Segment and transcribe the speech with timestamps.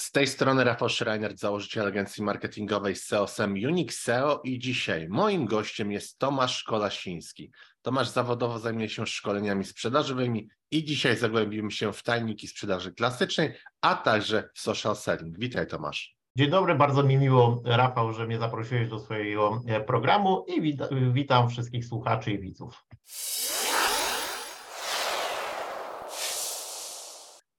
[0.00, 5.92] Z tej strony Rafał Schreiner, założyciel agencji marketingowej SEO-SEM Unix SEO i dzisiaj moim gościem
[5.92, 7.52] jest Tomasz Kolasiński.
[7.82, 13.94] Tomasz zawodowo zajmuje się szkoleniami sprzedażowymi i dzisiaj zagłębimy się w tajniki sprzedaży klasycznej, a
[13.94, 15.38] także w social selling.
[15.38, 16.16] Witaj Tomasz.
[16.36, 20.76] Dzień dobry, bardzo mi miło Rafał, że mnie zaprosiłeś do swojego e, programu i
[21.12, 22.84] witam wszystkich słuchaczy i widzów.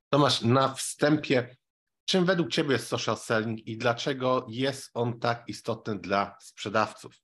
[0.09, 1.55] Tomasz, na wstępie
[2.05, 7.23] Czym według Ciebie jest social selling i dlaczego jest on tak istotny dla sprzedawców?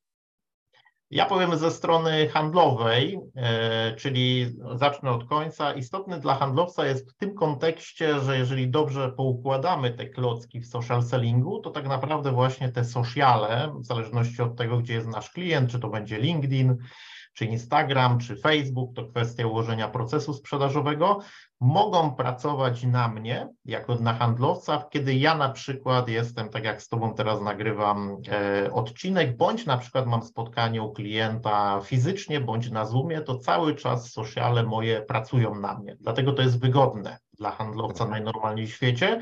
[1.12, 5.74] Ja powiem ze strony handlowej, e, czyli zacznę od końca.
[5.74, 11.04] Istotny dla handlowca jest w tym kontekście, że jeżeli dobrze poukładamy te klocki w social
[11.04, 15.72] sellingu, to tak naprawdę właśnie te sociale, w zależności od tego, gdzie jest nasz klient,
[15.72, 16.78] czy to będzie LinkedIn,
[17.40, 21.20] czy Instagram, czy Facebook, to kwestia ułożenia procesu sprzedażowego,
[21.60, 26.88] mogą pracować na mnie, jako na handlowca, kiedy ja na przykład jestem, tak jak z
[26.88, 32.86] Tobą teraz nagrywam e, odcinek, bądź na przykład mam spotkanie u klienta fizycznie, bądź na
[32.86, 35.96] Zoomie, to cały czas sociale moje pracują na mnie.
[36.00, 39.22] Dlatego to jest wygodne dla handlowca najnormalniej w świecie,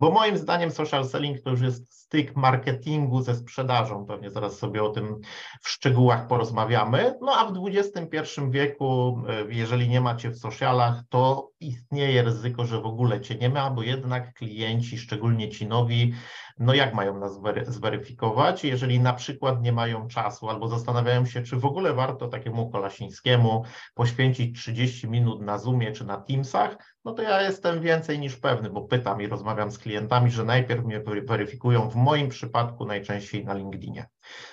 [0.00, 4.06] bo moim zdaniem social selling to już jest styk marketingu ze sprzedażą.
[4.06, 5.20] Pewnie zaraz sobie o tym
[5.62, 7.14] w szczegółach porozmawiamy.
[7.20, 12.80] No a w XXI wieku, e, jeżeli nie macie w socialach, to istnieje ryzyko, że
[12.80, 16.14] w ogóle cię nie ma, bo jednak klienci, szczególnie ci nowi,
[16.58, 21.56] no jak mają nas zweryfikować, jeżeli na przykład nie mają czasu albo zastanawiają się, czy
[21.56, 27.22] w ogóle warto takiemu Kolasińskiemu poświęcić 30 minut na Zoomie czy na Teamsach, no to
[27.22, 31.90] ja jestem więcej niż pewny, bo pytam i rozmawiam z klientami, że najpierw mnie weryfikują
[31.90, 34.06] w moim przypadku najczęściej na LinkedInie.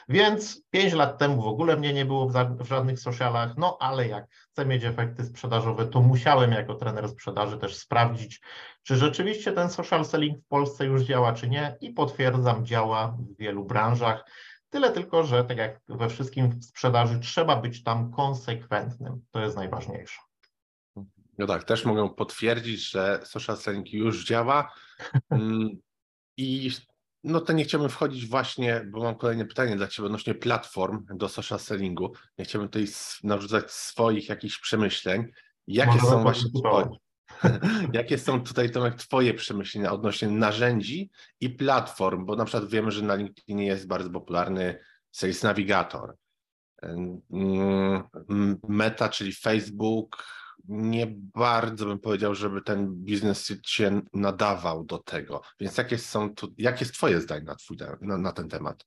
[0.10, 4.26] Więc 5 lat temu w ogóle mnie nie było w żadnych socialach, no ale jak
[4.52, 8.42] chcę mieć efekty sprzedażowe, to musiałem jako trener sprzedaży też sprawdzić,
[8.84, 13.38] czy rzeczywiście ten social selling w Polsce już działa, czy nie i potwierdzam, działa w
[13.38, 14.26] wielu branżach.
[14.70, 19.22] Tyle tylko, że tak jak we wszystkim w sprzedaży, trzeba być tam konsekwentnym.
[19.32, 20.22] To jest najważniejsze.
[21.38, 24.74] No tak, też mogę potwierdzić, że social selling już działa.
[25.30, 25.70] Mm,
[26.38, 26.72] I
[27.24, 31.30] no to nie chciałbym wchodzić właśnie, bo mam kolejne pytanie dla Ciebie odnośnie platform do
[31.30, 32.14] social sellingu.
[32.38, 32.88] Nie chciałbym tutaj
[33.24, 35.26] narzucać swoich jakichś przemyśleń.
[35.68, 36.90] Jakie Może są właśnie twoje,
[37.94, 42.26] jakie są tutaj Tomek Twoje przemyślenia odnośnie narzędzi i platform?
[42.26, 44.80] Bo na przykład wiemy, że na LinkedInie jest bardzo popularny
[45.12, 46.16] Sales Navigator.
[48.70, 50.26] Meta, czyli Facebook,
[50.68, 55.42] nie bardzo bym powiedział, żeby ten biznes się nadawał do tego.
[55.60, 58.86] Więc jakie są tu, jakie jest Twoje zdanie na, twój, na, na ten temat?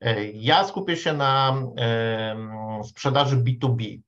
[0.00, 1.62] E, ja skupię się na
[2.80, 4.00] y, sprzedaży B2B.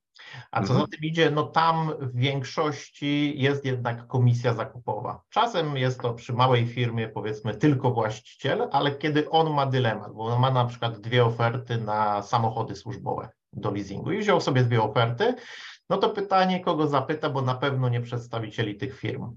[0.50, 0.80] A co mhm.
[0.80, 5.22] za tym idzie, no tam w większości jest jednak komisja zakupowa.
[5.30, 10.24] Czasem jest to przy małej firmie, powiedzmy, tylko właściciel, ale kiedy on ma dylemat, bo
[10.24, 14.82] on ma na przykład dwie oferty na samochody służbowe do leasingu i wziął sobie dwie
[14.82, 15.34] oferty,
[15.90, 19.36] no to pytanie, kogo zapyta, bo na pewno nie przedstawicieli tych firm.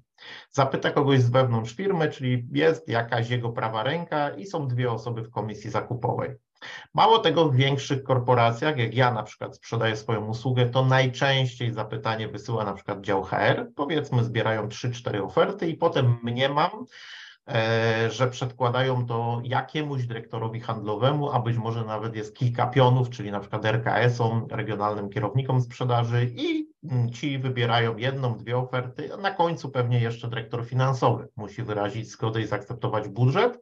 [0.52, 5.24] Zapyta kogoś z wewnątrz firmy, czyli jest jakaś jego prawa ręka i są dwie osoby
[5.24, 6.36] w komisji zakupowej.
[6.94, 12.28] Mało tego, w większych korporacjach, jak ja na przykład sprzedaję swoją usługę, to najczęściej zapytanie
[12.28, 16.86] wysyła na przykład dział HR, powiedzmy zbierają 3-4 oferty i potem mnie mam,
[18.10, 23.40] że przedkładają to jakiemuś dyrektorowi handlowemu, a być może nawet jest kilka pionów, czyli na
[23.40, 26.74] przykład RKS-om, regionalnym kierownikom sprzedaży i
[27.14, 32.42] ci wybierają jedną, dwie oferty, a na końcu pewnie jeszcze dyrektor finansowy musi wyrazić zgodę
[32.42, 33.60] i zaakceptować budżet,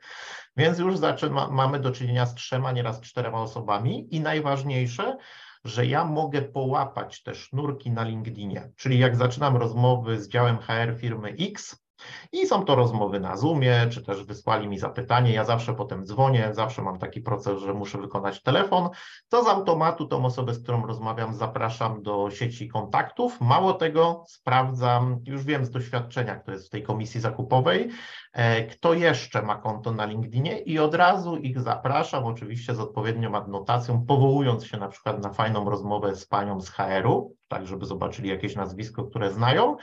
[0.57, 5.17] więc już zaczyna, mamy do czynienia z trzema, nieraz czterema osobami i najważniejsze,
[5.65, 10.95] że ja mogę połapać te sznurki na LinkedInie, czyli jak zaczynam rozmowy z działem HR
[10.97, 11.83] firmy X,
[12.31, 15.33] i są to rozmowy na Zoomie, czy też wysłali mi zapytanie.
[15.33, 18.89] Ja zawsze potem dzwonię, zawsze mam taki proces, że muszę wykonać telefon.
[19.29, 23.41] To z automatu tą osobę, z którą rozmawiam, zapraszam do sieci kontaktów.
[23.41, 27.89] Mało tego, sprawdzam, już wiem z doświadczenia, kto jest w tej komisji zakupowej,
[28.33, 33.35] e, kto jeszcze ma konto na LinkedInie i od razu ich zapraszam, oczywiście z odpowiednią
[33.35, 38.29] adnotacją, powołując się na przykład na fajną rozmowę z panią z HR-u, tak żeby zobaczyli
[38.29, 39.77] jakieś nazwisko, które znają.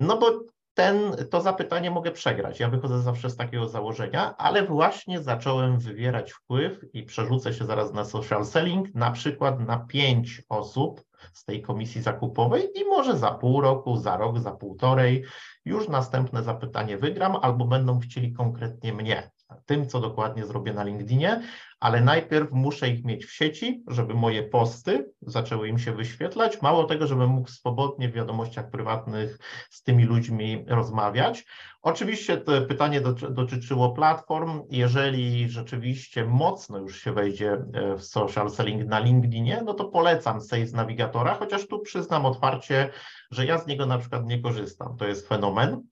[0.00, 0.40] No bo
[0.74, 2.60] ten, to zapytanie mogę przegrać.
[2.60, 7.92] Ja wychodzę zawsze z takiego założenia, ale właśnie zacząłem wywierać wpływ i przerzucę się zaraz
[7.92, 11.02] na social selling, na przykład na pięć osób
[11.32, 15.24] z tej komisji zakupowej i może za pół roku, za rok, za półtorej
[15.64, 19.30] już następne zapytanie wygram albo będą chcieli konkretnie mnie
[19.66, 21.42] tym, co dokładnie zrobię na LinkedInie,
[21.82, 26.62] ale najpierw muszę ich mieć w sieci, żeby moje posty zaczęły im się wyświetlać.
[26.62, 29.38] Mało tego, żebym mógł swobodnie w wiadomościach prywatnych
[29.70, 31.44] z tymi ludźmi rozmawiać.
[31.82, 33.00] Oczywiście to pytanie
[33.30, 34.62] dotyczyło platform.
[34.70, 40.40] Jeżeli rzeczywiście mocno już się wejdzie e, w social selling na LinkedInie, no to polecam
[40.40, 42.90] Sales Navigatora, chociaż tu przyznam otwarcie,
[43.30, 44.96] że ja z niego na przykład nie korzystam.
[44.96, 45.82] To jest fenomen,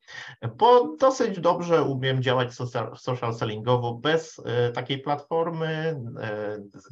[0.56, 2.48] bo dosyć dobrze umiem działać
[2.96, 5.79] social sellingowo bez e, takiej platformy,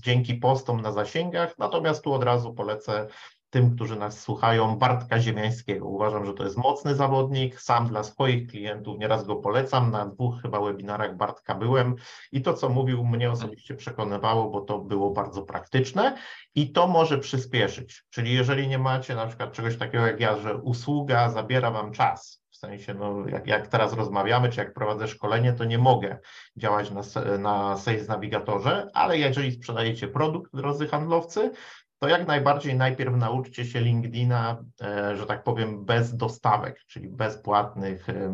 [0.02, 3.06] dzięki postom na zasięgach, natomiast tu od razu polecę
[3.50, 5.86] tym, którzy nas słuchają, Bartka Ziemiańskiego.
[5.86, 7.60] Uważam, że to jest mocny zawodnik.
[7.60, 9.90] Sam dla swoich klientów nieraz go polecam.
[9.90, 11.94] Na dwóch chyba webinarach Bartka byłem
[12.32, 16.16] i to, co mówił, mnie osobiście przekonywało, bo to było bardzo praktyczne
[16.54, 18.04] i to może przyspieszyć.
[18.10, 22.42] Czyli jeżeli nie macie na przykład czegoś takiego jak ja, że usługa zabiera Wam czas,
[22.58, 26.18] sensie, no, jak, jak teraz rozmawiamy, czy jak prowadzę szkolenie, to nie mogę
[26.56, 27.02] działać na,
[27.38, 31.50] na Sales Navigatorze, ale jeżeli sprzedajecie produkt, drodzy handlowcy,
[31.98, 38.08] to jak najbardziej najpierw nauczcie się LinkedIna, e, że tak powiem, bez dostawek, czyli bezpłatnych
[38.08, 38.32] e,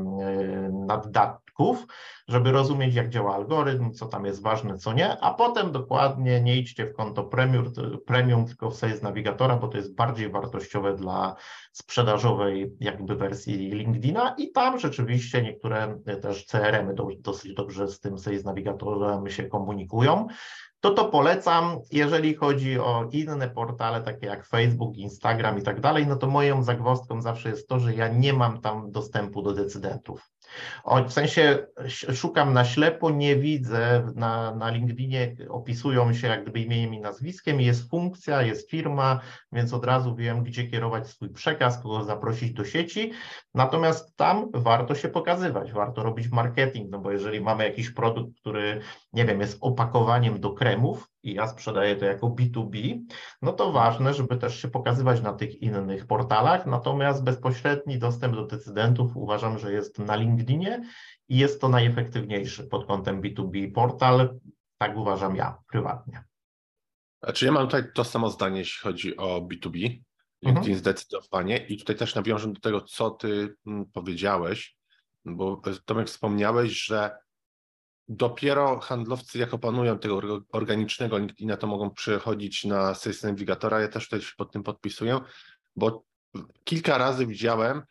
[1.58, 1.86] naddatków,
[2.28, 6.56] żeby rozumieć, jak działa algorytm, co tam jest ważne, co nie, a potem dokładnie nie
[6.56, 7.72] idźcie w konto premium,
[8.06, 11.36] premium tylko w Sales Navigatora, bo to jest bardziej wartościowe dla
[11.72, 18.44] sprzedażowej jakby wersji LinkedIna i tam rzeczywiście niektóre też CRM-y dosyć dobrze z tym Sales
[18.44, 20.26] Navigatorem się komunikują
[20.80, 21.80] to to polecam.
[21.92, 26.62] Jeżeli chodzi o inne portale, takie jak Facebook, Instagram i tak dalej, no to moją
[26.62, 30.33] zagwozdką zawsze jest to, że ja nie mam tam dostępu do decydentów.
[30.84, 31.66] O, w sensie
[32.14, 37.60] szukam na ślepo, nie widzę, na, na LinkedInie opisują się jak gdyby imieniem i nazwiskiem,
[37.60, 39.20] jest funkcja, jest firma,
[39.52, 43.12] więc od razu wiem, gdzie kierować swój przekaz, kogo zaprosić do sieci.
[43.54, 48.80] Natomiast tam warto się pokazywać, warto robić marketing, no bo jeżeli mamy jakiś produkt, który,
[49.12, 53.04] nie wiem, jest opakowaniem do kremów, i ja sprzedaję to jako B2B,
[53.42, 56.66] no to ważne, żeby też się pokazywać na tych innych portalach.
[56.66, 60.82] Natomiast bezpośredni dostęp do decydentów uważam, że jest na LinkedInie
[61.28, 64.38] i jest to najefektywniejszy pod kątem B2B portal.
[64.78, 66.24] Tak uważam ja prywatnie.
[67.22, 70.04] Znaczy ja mam tutaj to samo zdanie, jeśli chodzi o B2B.
[70.42, 70.78] LinkedIn mhm.
[70.78, 74.76] zdecydowanie i tutaj też nawiążę do tego, co ty mm, powiedziałeś,
[75.24, 77.16] bo Tomek wspomniałeś, że
[78.08, 83.80] dopiero handlowcy, jak opanują tego organicznego LinkedIna, to mogą przechodzić na Sales Navigatora.
[83.80, 85.20] Ja też tutaj się pod tym podpisuję,
[85.76, 86.04] bo
[86.64, 87.82] kilka razy widziałem,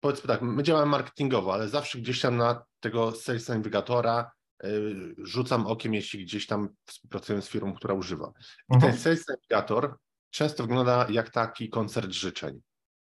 [0.00, 4.30] powiedzmy tak, my działamy marketingowo, ale zawsze gdzieś tam na tego Sales Navigatora
[4.64, 8.32] y, rzucam okiem, jeśli gdzieś tam współpracuję z firmą, która używa.
[8.70, 8.92] I mhm.
[8.92, 9.96] ten Sales Navigator
[10.30, 12.60] często wygląda jak taki koncert życzeń.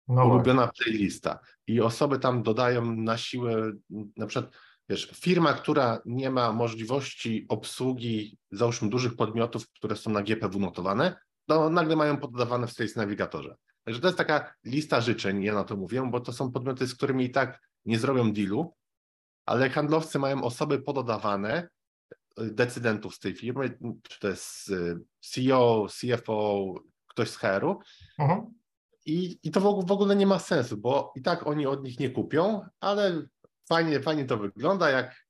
[0.07, 1.39] No ulubiona playlista.
[1.67, 3.71] I osoby tam dodają na siłę,
[4.17, 4.55] na przykład
[4.91, 11.15] wiesz, firma, która nie ma możliwości obsługi, załóżmy, dużych podmiotów, które są na GPW notowane,
[11.45, 13.55] to nagle mają poddawane w Sales Navigatorze.
[13.83, 16.95] Także to jest taka lista życzeń, ja na to mówię, bo to są podmioty, z
[16.95, 18.73] którymi i tak nie zrobią dealu,
[19.45, 21.69] ale handlowcy mają osoby pododawane,
[22.39, 26.73] y, decydentów z tej firmy, czy to jest y, CEO, CFO,
[27.07, 27.79] ktoś z HR-u.
[28.19, 28.53] Mhm.
[29.05, 32.09] I, I to w ogóle nie ma sensu, bo i tak oni od nich nie
[32.09, 33.27] kupią, ale
[33.71, 35.25] fajnie, fajnie to wygląda, jak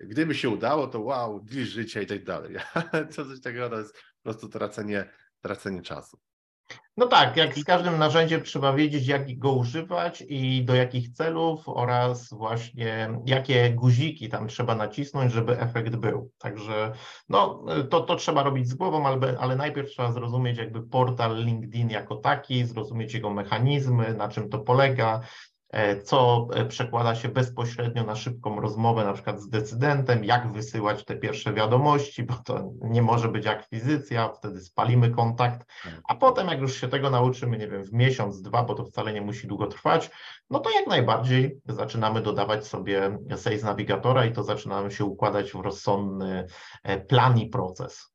[0.00, 2.56] gdyby się udało, to wow, deal życia i tak dalej.
[3.12, 5.10] Co coś takiego to jest po prostu tracenie,
[5.40, 6.18] tracenie czasu.
[6.96, 11.68] No tak, jak z każdym narzędziem trzeba wiedzieć, jak go używać i do jakich celów
[11.68, 16.30] oraz właśnie jakie guziki tam trzeba nacisnąć, żeby efekt był.
[16.38, 16.92] Także
[17.28, 21.90] no, to, to trzeba robić z głową, ale, ale najpierw trzeba zrozumieć jakby portal LinkedIn
[21.90, 25.20] jako taki, zrozumieć jego mechanizmy, na czym to polega,
[26.04, 31.16] co e, przekłada się bezpośrednio na szybką rozmowę, na przykład z decydentem, jak wysyłać te
[31.16, 35.66] pierwsze wiadomości, bo to nie może być akwizycja, wtedy spalimy kontakt,
[36.08, 39.12] a potem jak już się tego nauczymy, nie wiem, w miesiąc, dwa, bo to wcale
[39.12, 40.10] nie musi długo trwać,
[40.50, 45.60] no to jak najbardziej zaczynamy dodawać sobie Sales Navigatora i to zaczynamy się układać w
[45.60, 46.46] rozsądny
[46.82, 48.14] e, plan i proces.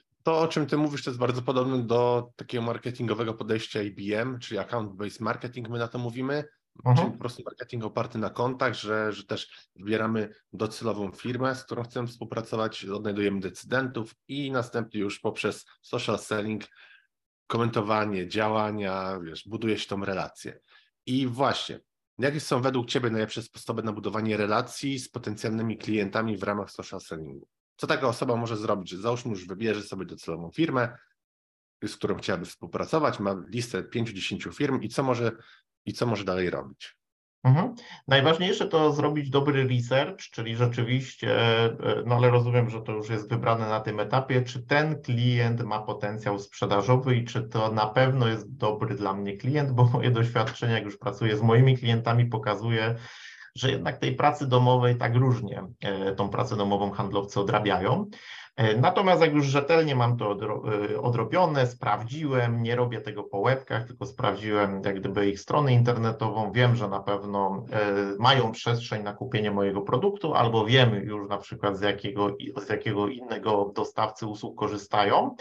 [0.23, 4.59] to, o czym ty mówisz, to jest bardzo podobne do takiego marketingowego podejścia IBM, czyli
[4.59, 6.43] account-based marketing, my na to mówimy.
[6.85, 6.97] Mhm.
[6.97, 11.83] Czyli po prostu marketing oparty na kontakt, że, że też wybieramy docelową firmę, z którą
[11.83, 16.63] chcemy współpracować, odnajdujemy decydentów i następnie już poprzez social selling,
[17.47, 20.59] komentowanie, działania, wiesz, buduje się tą relację.
[21.05, 21.79] I właśnie,
[22.19, 27.01] jakie są według Ciebie najlepsze sposoby na budowanie relacji z potencjalnymi klientami w ramach social
[27.01, 27.47] sellingu?
[27.81, 28.95] Co taka osoba może zrobić?
[28.95, 30.97] Załóżmy, już wybierze sobie docelową firmę,
[31.85, 35.31] z którą chciałaby współpracować, ma listę 5-10 firm i co może
[35.85, 36.97] i co może dalej robić?
[37.43, 37.75] Mhm.
[38.07, 43.29] Najważniejsze to zrobić dobry research, czyli rzeczywiście, e, no ale rozumiem, że to już jest
[43.29, 48.27] wybrane na tym etapie, czy ten klient ma potencjał sprzedażowy i czy to na pewno
[48.27, 52.95] jest dobry dla mnie klient, bo moje doświadczenie, jak już pracuję z moimi klientami, pokazuje,
[53.55, 58.05] że jednak tej pracy domowej tak różnie e, tą pracę domową handlowcy odrabiają.
[58.55, 63.87] E, natomiast jak już rzetelnie mam to e, odrobione, sprawdziłem, nie robię tego po łebkach,
[63.87, 67.65] tylko sprawdziłem jak gdyby ich stronę internetową, wiem, że na pewno
[68.19, 73.07] mają przestrzeń na kupienie mojego produktu, albo wiem już na przykład z jakiego, z jakiego
[73.07, 75.35] innego dostawcy usług korzystają,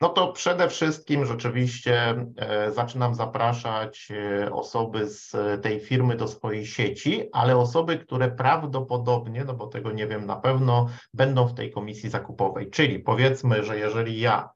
[0.00, 6.66] no to przede wszystkim rzeczywiście e, zaczynam zapraszać e, osoby z tej firmy do swojej
[6.66, 11.72] sieci, ale osoby, które prawdopodobnie, no bo tego nie wiem na pewno, będą w tej
[11.72, 12.70] komisji zakupowej.
[12.70, 14.55] Czyli powiedzmy, że jeżeli ja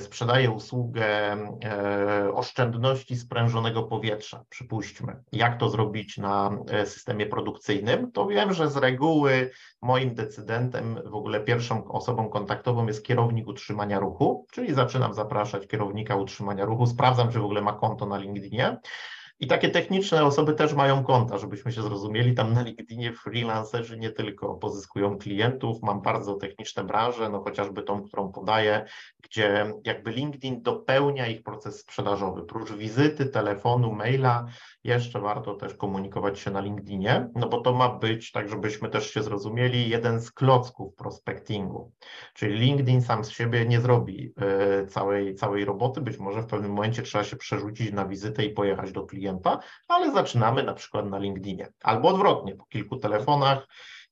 [0.00, 8.26] sprzedaje usługę e, oszczędności sprężonego powietrza, przypuśćmy, jak to zrobić na e, systemie produkcyjnym, to
[8.26, 9.50] wiem, że z reguły
[9.82, 16.16] moim decydentem, w ogóle pierwszą osobą kontaktową jest kierownik utrzymania ruchu, czyli zaczynam zapraszać kierownika
[16.16, 18.76] utrzymania ruchu, sprawdzam, czy w ogóle ma konto na LinkedInie,
[19.40, 22.34] i takie techniczne osoby też mają konta, żebyśmy się zrozumieli.
[22.34, 28.02] Tam na LinkedInie freelancerzy nie tylko pozyskują klientów, mam bardzo techniczne branże, no chociażby tą,
[28.02, 28.84] którą podaję,
[29.22, 32.42] gdzie jakby LinkedIn dopełnia ich proces sprzedażowy.
[32.42, 34.46] Prócz wizyty, telefonu, maila,
[34.84, 39.10] jeszcze warto też komunikować się na LinkedInie, no bo to ma być, tak żebyśmy też
[39.10, 41.92] się zrozumieli, jeden z klocków prospectingu.
[42.34, 44.32] Czyli LinkedIn sam z siebie nie zrobi
[44.82, 48.50] y, całej, całej roboty, być może w pewnym momencie trzeba się przerzucić na wizytę i
[48.50, 51.68] pojechać do klienta ale zaczynamy na przykład na LinkedInie.
[51.82, 53.66] Albo odwrotnie, po kilku telefonach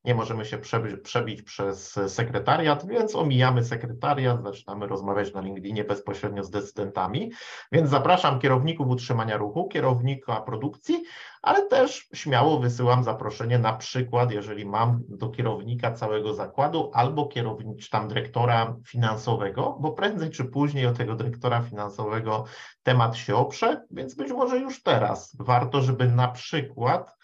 [0.09, 0.59] nie możemy się
[1.03, 7.33] przebić przez sekretariat, więc omijamy sekretariat, zaczynamy rozmawiać na LinkedInie bezpośrednio z decydentami.
[7.73, 11.05] Więc zapraszam kierowników utrzymania ruchu, kierownika produkcji,
[11.43, 17.91] ale też śmiało wysyłam zaproszenie na przykład, jeżeli mam do kierownika całego zakładu albo kierownicz
[17.91, 22.45] tam dyrektora finansowego, bo prędzej czy później o tego dyrektora finansowego
[22.83, 27.17] temat się oprze, więc być może już teraz warto, żeby na przykład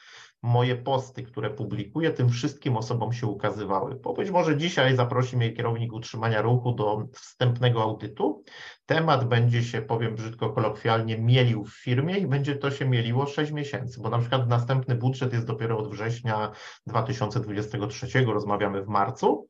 [0.44, 3.94] moje posty, które publikuję, tym wszystkim osobom się ukazywały.
[3.94, 8.44] Bo być może dzisiaj zaprosi mnie kierownik utrzymania ruchu do wstępnego audytu.
[8.86, 13.52] Temat będzie się, powiem brzydko kolokwialnie, mielił w firmie i będzie to się mieliło 6
[13.52, 16.50] miesięcy, bo na przykład następny budżet jest dopiero od września
[16.86, 19.48] 2023, rozmawiamy w marcu.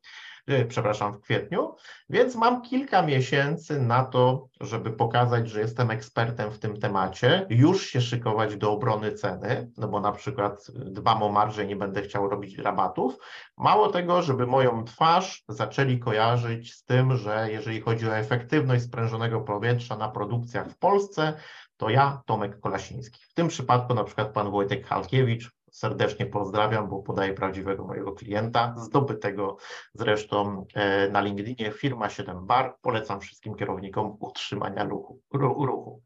[0.49, 1.75] Y, przepraszam, w kwietniu,
[2.09, 7.85] więc mam kilka miesięcy na to, żeby pokazać, że jestem ekspertem w tym temacie, już
[7.85, 12.29] się szykować do obrony ceny, no bo na przykład dbam o marżę, nie będę chciał
[12.29, 13.17] robić rabatów.
[13.57, 19.41] Mało tego, żeby moją twarz zaczęli kojarzyć z tym, że jeżeli chodzi o efektywność sprężonego
[19.41, 21.33] powietrza na produkcjach w Polsce,
[21.77, 23.19] to ja, Tomek Kolasiński.
[23.29, 28.75] W tym przypadku na przykład pan Wojtek Halkiewicz, serdecznie pozdrawiam, bo podaję prawdziwego mojego klienta,
[28.77, 29.57] zdobytego
[29.93, 32.75] zresztą e, na LinkedInie, firma 7 Bar.
[32.81, 35.19] Polecam wszystkim kierownikom utrzymania ruchu.
[35.33, 36.01] ruchu.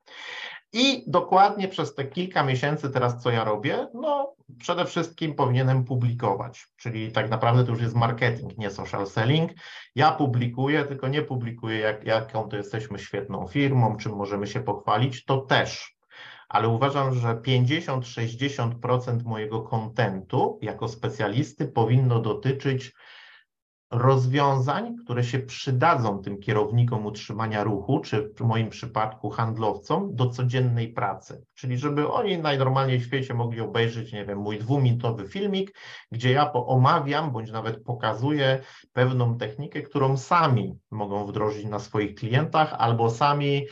[0.74, 3.88] I dokładnie przez te kilka miesięcy teraz co ja robię?
[3.94, 9.52] No przede wszystkim powinienem publikować, czyli tak naprawdę to już jest marketing, nie social selling.
[9.96, 15.26] Ja publikuję, tylko nie publikuję jak, jaką to jesteśmy świetną firmą, czym możemy się pochwalić,
[15.26, 15.99] to też
[16.50, 22.94] ale uważam, że 50-60% mojego kontentu jako specjalisty powinno dotyczyć
[23.92, 30.94] rozwiązań, które się przydadzą tym kierownikom utrzymania ruchu, czy w moim przypadku handlowcom, do codziennej
[30.94, 31.46] pracy.
[31.54, 35.76] Czyli żeby oni najnormalniej w świecie mogli obejrzeć, nie wiem, mój dwuminutowy filmik,
[36.12, 38.62] gdzie ja omawiam, bądź nawet pokazuję
[38.94, 43.66] pewną technikę, którą sami mogą wdrożyć na swoich klientach, albo sami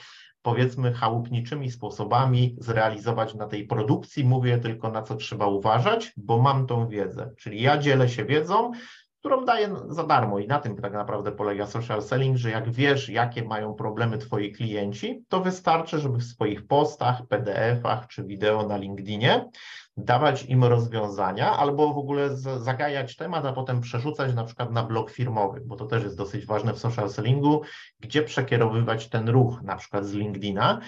[0.48, 4.24] powiedzmy chałupniczymi sposobami zrealizować na tej produkcji.
[4.24, 7.32] Mówię tylko na co trzeba uważać, bo mam tą wiedzę.
[7.38, 8.72] Czyli ja dzielę się wiedzą,
[9.20, 13.10] którą daję za darmo i na tym tak naprawdę polega social selling, że jak wiesz,
[13.10, 18.78] jakie mają problemy Twoi klienci, to wystarczy, żeby w swoich postach, PDF-ach czy wideo na
[18.78, 19.50] LinkedInie
[19.98, 25.12] dawać im rozwiązania albo w ogóle zagajać temat, a potem przerzucać na przykład na blog
[25.12, 27.62] firmowy, bo to też jest dosyć ważne w social sellingu,
[28.00, 30.82] gdzie przekierowywać ten ruch na przykład z LinkedIna,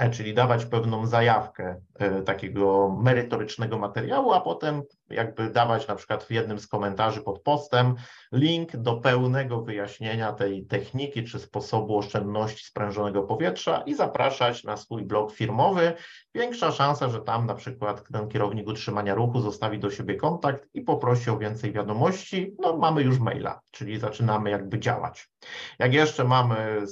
[0.00, 6.24] E, czyli dawać pewną zajawkę e, takiego merytorycznego materiału, a potem jakby dawać na przykład
[6.24, 7.94] w jednym z komentarzy pod postem
[8.32, 15.02] link do pełnego wyjaśnienia tej techniki czy sposobu oszczędności sprężonego powietrza i zapraszać na swój
[15.02, 15.92] blog firmowy.
[16.34, 20.82] Większa szansa, że tam na przykład ten kierownik utrzymania ruchu zostawi do siebie kontakt i
[20.82, 22.54] poprosi o więcej wiadomości.
[22.58, 25.30] No mamy już maila, czyli zaczynamy jakby działać.
[25.78, 26.82] Jak jeszcze mamy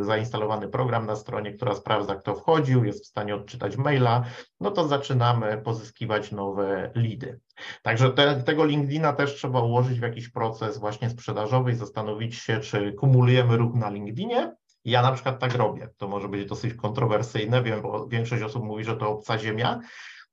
[0.00, 4.24] zainstalowany program na stronie, która sprawdza kto wchodził, jest w stanie odczytać maila,
[4.60, 7.40] no to zaczynamy pozyskiwać nowe lidy.
[7.82, 12.60] Także te, tego LinkedIna też trzeba ułożyć w jakiś proces właśnie sprzedażowy i zastanowić się,
[12.60, 14.56] czy kumulujemy ruch na LinkedInie.
[14.84, 15.88] Ja na przykład tak robię.
[15.96, 19.80] To może być dosyć kontrowersyjne, wiem, bo większość osób mówi, że to obca ziemia,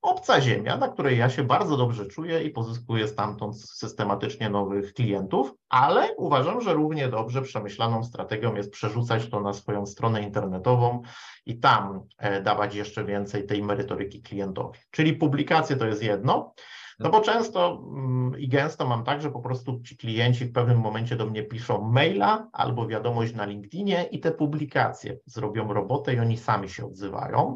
[0.06, 5.54] obca ziemia, na której ja się bardzo dobrze czuję i pozyskuję stamtąd systematycznie nowych klientów,
[5.70, 11.02] ale uważam, że równie dobrze przemyślaną strategią jest przerzucać to na swoją stronę internetową
[11.46, 14.80] i tam e, dawać jeszcze więcej tej merytoryki klientowi.
[14.92, 16.54] Czyli publikacje to jest jedno,
[17.00, 20.80] no bo często mm, i gęsto mam tak, że po prostu ci klienci w pewnym
[20.80, 26.20] momencie do mnie piszą maila albo wiadomość na LinkedInie i te publikacje zrobią robotę i
[26.20, 27.56] oni sami się odzywają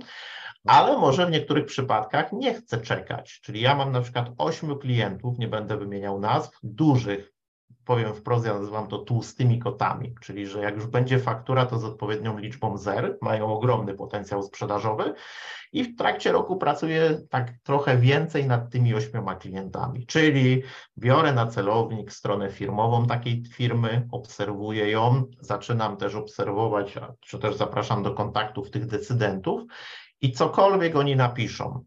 [0.68, 3.40] ale może w niektórych przypadkach nie chcę czekać.
[3.42, 7.34] Czyli ja mam na przykład ośmiu klientów, nie będę wymieniał nazw, dużych,
[7.86, 11.84] powiem wprost, ja nazywam to tłustymi kotami, czyli że jak już będzie faktura, to z
[11.84, 15.14] odpowiednią liczbą zer, mają ogromny potencjał sprzedażowy
[15.72, 20.64] i w trakcie roku pracuję tak trochę więcej nad tymi ośmioma klientami, czyli
[20.98, 28.04] biorę na celownik stronę firmową takiej firmy, obserwuję ją, zaczynam też obserwować, czy też zapraszam
[28.04, 29.62] do kontaktów tych decydentów
[30.22, 31.84] i cokolwiek oni napiszą,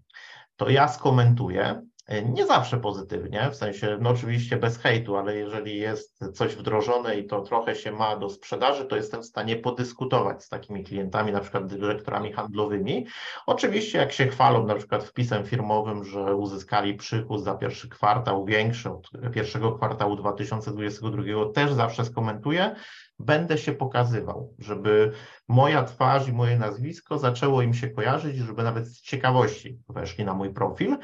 [0.56, 1.82] to ja skomentuję.
[2.08, 7.26] Nie zawsze pozytywnie, w sensie, no oczywiście bez hejtu, ale jeżeli jest coś wdrożone i
[7.26, 11.40] to trochę się ma do sprzedaży, to jestem w stanie podyskutować z takimi klientami, na
[11.40, 13.06] przykład dyrektorami handlowymi.
[13.46, 18.90] Oczywiście, jak się chwalą na przykład wpisem firmowym, że uzyskali przychód za pierwszy kwartał większy
[18.90, 21.22] od pierwszego kwartału 2022,
[21.54, 22.74] też zawsze skomentuję
[23.18, 25.12] będę się pokazywał, żeby
[25.48, 30.34] moja twarz i moje nazwisko zaczęło im się kojarzyć, żeby nawet z ciekawości weszli na
[30.34, 30.96] mój profil,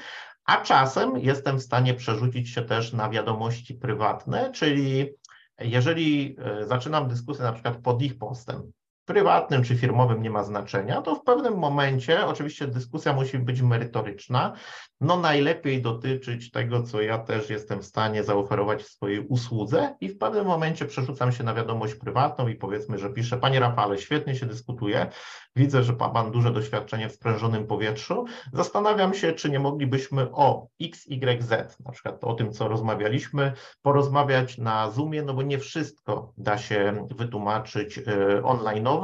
[0.48, 5.06] a czasem jestem w stanie przerzucić się też na wiadomości prywatne, czyli
[5.58, 8.72] jeżeli e, zaczynam dyskusję na przykład pod ich postem,
[9.08, 14.52] prywatnym czy firmowym nie ma znaczenia, to w pewnym momencie, oczywiście dyskusja musi być merytoryczna,
[15.00, 20.08] no najlepiej dotyczyć tego, co ja też jestem w stanie zaoferować w swojej usłudze i
[20.08, 24.34] w pewnym momencie przerzucam się na wiadomość prywatną i powiedzmy, że piszę, panie Rafale, świetnie
[24.34, 25.06] się dyskutuje,
[25.56, 30.68] widzę, że ma pan duże doświadczenie w sprężonym powietrzu, zastanawiam się, czy nie moglibyśmy o
[30.80, 35.58] X, Y, Z, na przykład o tym, co rozmawialiśmy, porozmawiać na Zoomie, no bo nie
[35.58, 38.04] wszystko da się wytłumaczyć y,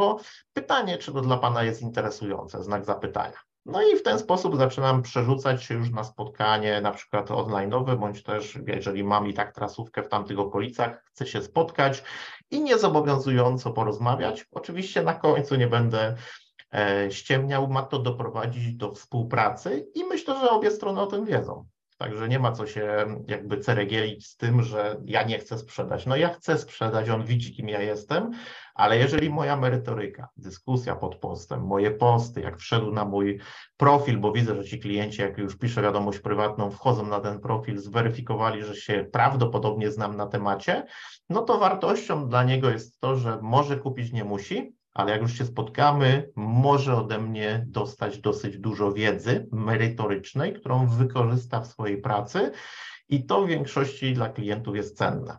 [0.00, 3.38] online Pytanie, czy to dla Pana jest interesujące, znak zapytania.
[3.66, 8.22] No i w ten sposób zaczynam przerzucać się już na spotkanie na przykład online'owe, bądź
[8.22, 12.02] też jeżeli mam i tak trasówkę w tamtych okolicach, chcę się spotkać
[12.50, 14.46] i niezobowiązująco porozmawiać.
[14.52, 16.14] Oczywiście na końcu nie będę
[16.74, 21.66] e, ściemniał, ma to doprowadzić do współpracy i myślę, że obie strony o tym wiedzą.
[21.98, 26.06] Także nie ma co się jakby ceregielić z tym, że ja nie chcę sprzedać.
[26.06, 28.30] No ja chcę sprzedać, on widzi, kim ja jestem,
[28.74, 33.40] ale jeżeli moja merytoryka, dyskusja pod postem, moje posty, jak wszedł na mój
[33.76, 37.78] profil, bo widzę, że ci klienci, jak już piszę wiadomość prywatną, wchodzą na ten profil,
[37.78, 40.86] zweryfikowali, że się prawdopodobnie znam na temacie,
[41.28, 45.38] no to wartością dla niego jest to, że może kupić, nie musi, ale jak już
[45.38, 52.52] się spotkamy, może ode mnie dostać dosyć dużo wiedzy merytorycznej, którą wykorzysta w swojej pracy
[53.08, 55.38] i to w większości dla klientów jest cenne.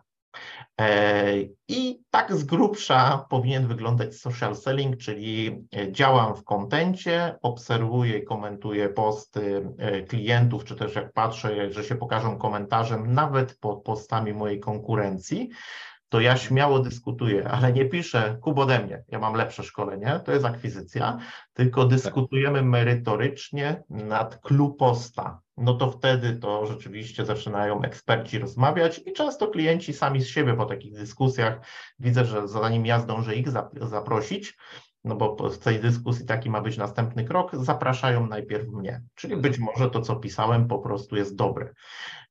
[0.80, 1.32] E,
[1.68, 8.88] I tak z grubsza powinien wyglądać social selling, czyli działam w kontencie, obserwuję i komentuję
[8.88, 14.60] posty e, klientów, czy też jak patrzę, że się pokażą komentarzem nawet pod postami mojej
[14.60, 15.50] konkurencji,
[16.16, 20.32] to ja śmiało dyskutuję, ale nie piszę kub ode mnie, ja mam lepsze szkolenie, to
[20.32, 21.18] jest akwizycja,
[21.52, 25.40] tylko dyskutujemy merytorycznie nad kluposta.
[25.56, 30.66] No to wtedy to rzeczywiście zaczynają eksperci rozmawiać i często klienci sami z siebie po
[30.66, 31.60] takich dyskusjach
[31.98, 34.56] widzę, że zanim ja zdążę ich zaprosić,
[35.06, 39.02] no bo w tej dyskusji taki ma być następny krok, zapraszają najpierw mnie.
[39.14, 41.74] Czyli być może to, co pisałem, po prostu jest dobre.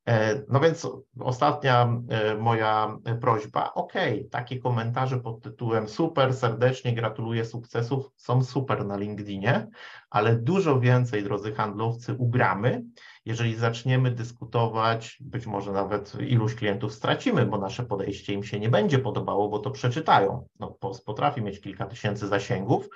[0.08, 0.88] E, no więc
[1.20, 3.92] ostatnia e, moja prośba, ok,
[4.30, 9.66] takie komentarze pod tytułem super, serdecznie gratuluję sukcesów, są super na LinkedInie,
[10.10, 12.82] ale dużo więcej, drodzy handlowcy, ugramy,
[13.26, 18.68] jeżeli zaczniemy dyskutować, być może nawet iluś klientów stracimy, bo nasze podejście im się nie
[18.68, 20.48] będzie podobało, bo to przeczytają.
[20.60, 22.88] No, potrafi mieć kilka tysięcy zasięgów,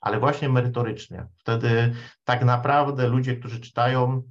[0.00, 1.26] ale właśnie merytorycznie.
[1.38, 1.94] Wtedy
[2.24, 4.22] tak naprawdę ludzie, którzy czytają,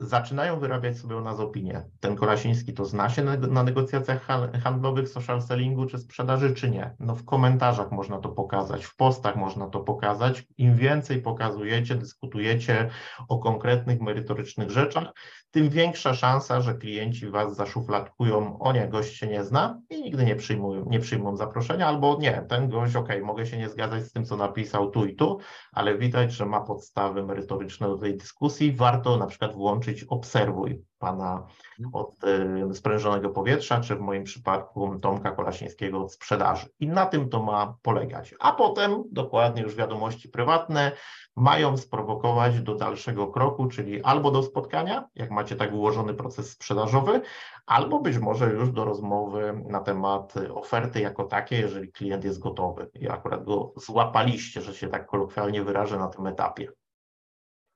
[0.00, 1.82] zaczynają wyrabiać sobie o nas opinię.
[2.00, 4.26] Ten Kolasiński to zna się na, negocjacjach
[4.62, 6.94] handlowych, social sellingu czy sprzedaży, czy nie?
[7.00, 10.46] No w komentarzach można to pokazać, w postach można to pokazać.
[10.58, 12.90] Im więcej pokazujecie, dyskutujecie
[13.28, 15.12] o konkretnych, merytorycznych rzeczach,
[15.50, 20.24] tym większa szansa, że klienci was zaszufladkują, o nie, gość się nie zna i nigdy
[20.24, 24.12] nie przyjmują, nie przyjmą zaproszenia, albo nie, ten gość, ok, mogę się nie zgadzać z
[24.12, 25.38] tym, co napisał tu i tu,
[25.72, 31.46] ale widać, że ma podstawy merytoryczne do tej dyskusji, warto na przykład włączyć obserwuj pana
[31.92, 32.24] od
[32.70, 36.66] y, sprężonego powietrza, czy w moim przypadku Tomka Kolasińskiego od sprzedaży.
[36.80, 38.34] I na tym to ma polegać.
[38.38, 40.92] A potem dokładnie już wiadomości prywatne
[41.36, 47.20] mają sprowokować do dalszego kroku, czyli albo do spotkania, jak macie tak ułożony proces sprzedażowy,
[47.66, 52.90] albo być może już do rozmowy na temat oferty jako takiej, jeżeli klient jest gotowy.
[52.94, 56.72] I akurat go złapaliście, że się tak kolokwialnie wyrażę na tym etapie.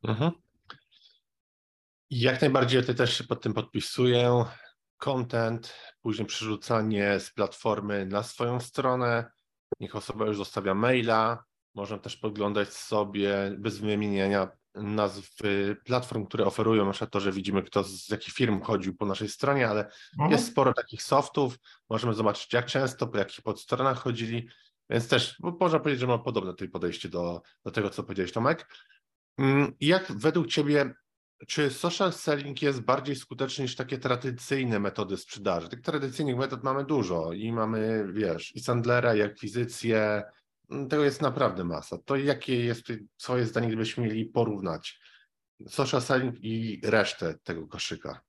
[0.04, 0.43] Mhm.
[2.16, 4.44] Jak najbardziej ja też się pod tym podpisuję.
[4.96, 9.30] Content, później przerzucanie z platformy na swoją stronę.
[9.80, 11.44] Niech osoba już zostawia maila.
[11.74, 15.30] Można też podglądać sobie bez wymieniania nazw
[15.84, 19.28] platform, które oferują, na przykład to, że widzimy, kto z jakich firm chodził po naszej
[19.28, 20.30] stronie, ale mhm.
[20.30, 21.58] jest sporo takich softów.
[21.90, 24.48] Możemy zobaczyć, jak często, po jakich podstronach chodzili.
[24.90, 28.68] Więc też można powiedzieć, że ma podobne tutaj podejście do, do tego, co powiedziałeś, Tomek.
[29.38, 30.94] Mm, jak według Ciebie
[31.46, 35.68] czy social selling jest bardziej skuteczny niż takie tradycyjne metody sprzedaży?
[35.68, 40.22] Tych tradycyjnych metod mamy dużo i mamy, wiesz, i Sandlera, i akwizycję,
[40.70, 41.98] mm, tego jest naprawdę masa.
[41.98, 42.82] To jakie jest
[43.16, 45.00] swoje zdanie, gdybyśmy mieli porównać
[45.68, 48.20] social selling i resztę tego koszyka?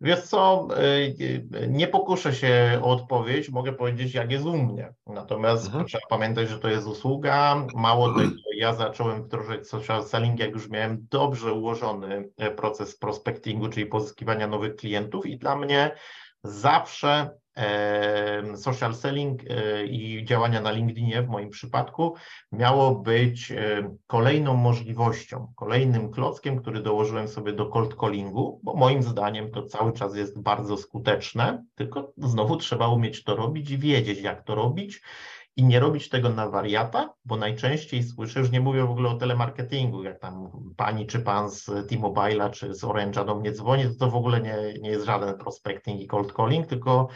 [0.00, 1.24] Wiesz co, y,
[1.60, 4.94] y, nie pokuszę się o odpowiedź, mogę powiedzieć jak jest u mnie.
[5.06, 5.84] Natomiast mhm.
[5.84, 7.66] trzeba pamiętać, że to jest usługa.
[7.74, 13.68] Mało tego, ja zacząłem wdrożyć social selling, jak już miałem dobrze ułożony e, proces prospectingu,
[13.68, 15.90] czyli pozyskiwania nowych klientów i dla mnie
[16.44, 17.30] zawsze
[18.56, 22.14] social selling e, i działania na LinkedInie w moim przypadku
[22.52, 29.02] miało być e, kolejną możliwością, kolejnym klockiem, który dołożyłem sobie do cold callingu, bo moim
[29.02, 34.20] zdaniem to cały czas jest bardzo skuteczne, tylko znowu trzeba umieć to robić i wiedzieć,
[34.20, 35.02] jak to robić
[35.56, 39.14] i nie robić tego na wariata, bo najczęściej słyszę, już nie mówię w ogóle o
[39.14, 43.94] telemarketingu, jak tam pani czy pan z T-Mobile'a czy z Orange'a do mnie dzwoni, to
[43.98, 47.08] to w ogóle nie, nie jest żaden prospecting i cold calling, tylko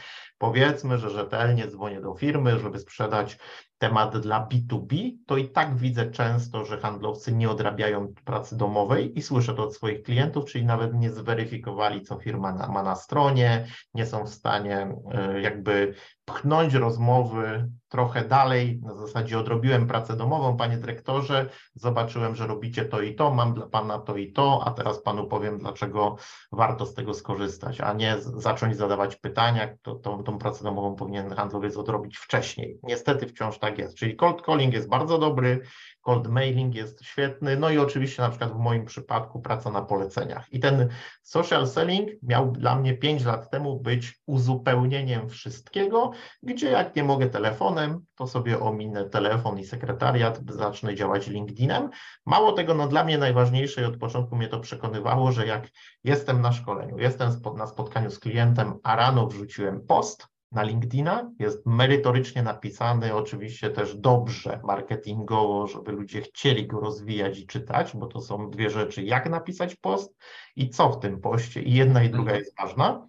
[0.44, 3.38] powiedzmy, że rzetelnie dzwonię do firmy, żeby sprzedać
[3.78, 9.22] temat dla B2B, to i tak widzę często, że handlowcy nie odrabiają pracy domowej i
[9.22, 14.06] słyszę to od swoich klientów, czyli nawet nie zweryfikowali, co firma ma na stronie, nie
[14.06, 20.78] są w stanie e, jakby pchnąć rozmowy trochę dalej, na zasadzie odrobiłem pracę domową, panie
[20.78, 25.02] dyrektorze, zobaczyłem, że robicie to i to, mam dla pana to i to, a teraz
[25.02, 26.16] panu powiem, dlaczego
[26.52, 31.34] warto z tego skorzystać, a nie zacząć zadawać pytania, to, tą, tą pracę domową powinien
[31.34, 32.78] handlowiec odrobić wcześniej.
[32.82, 35.60] Niestety wciąż tak jest, czyli cold calling jest bardzo dobry,
[36.00, 40.52] cold mailing jest świetny, no i oczywiście na przykład w moim przypadku praca na poleceniach.
[40.52, 40.88] I ten
[41.22, 46.10] social selling miał dla mnie 5 lat temu być uzupełnieniem wszystkiego,
[46.42, 51.90] gdzie jak nie mogę telefonem, to sobie ominę telefon i sekretariat, zacznę działać LinkedInem.
[52.26, 55.68] Mało tego, no dla mnie najważniejsze i od początku mnie to przekonywało, że jak
[56.04, 61.66] jestem na szkoleniu, jestem na spotkaniu z klientem, a rano wrzuciłem post, na LinkedIna, jest
[61.66, 68.20] merytorycznie napisany, oczywiście też dobrze marketingowo, żeby ludzie chcieli go rozwijać i czytać, bo to
[68.20, 70.16] są dwie rzeczy, jak napisać post
[70.56, 72.38] i co w tym poście i jedna i druga mhm.
[72.38, 73.06] jest ważna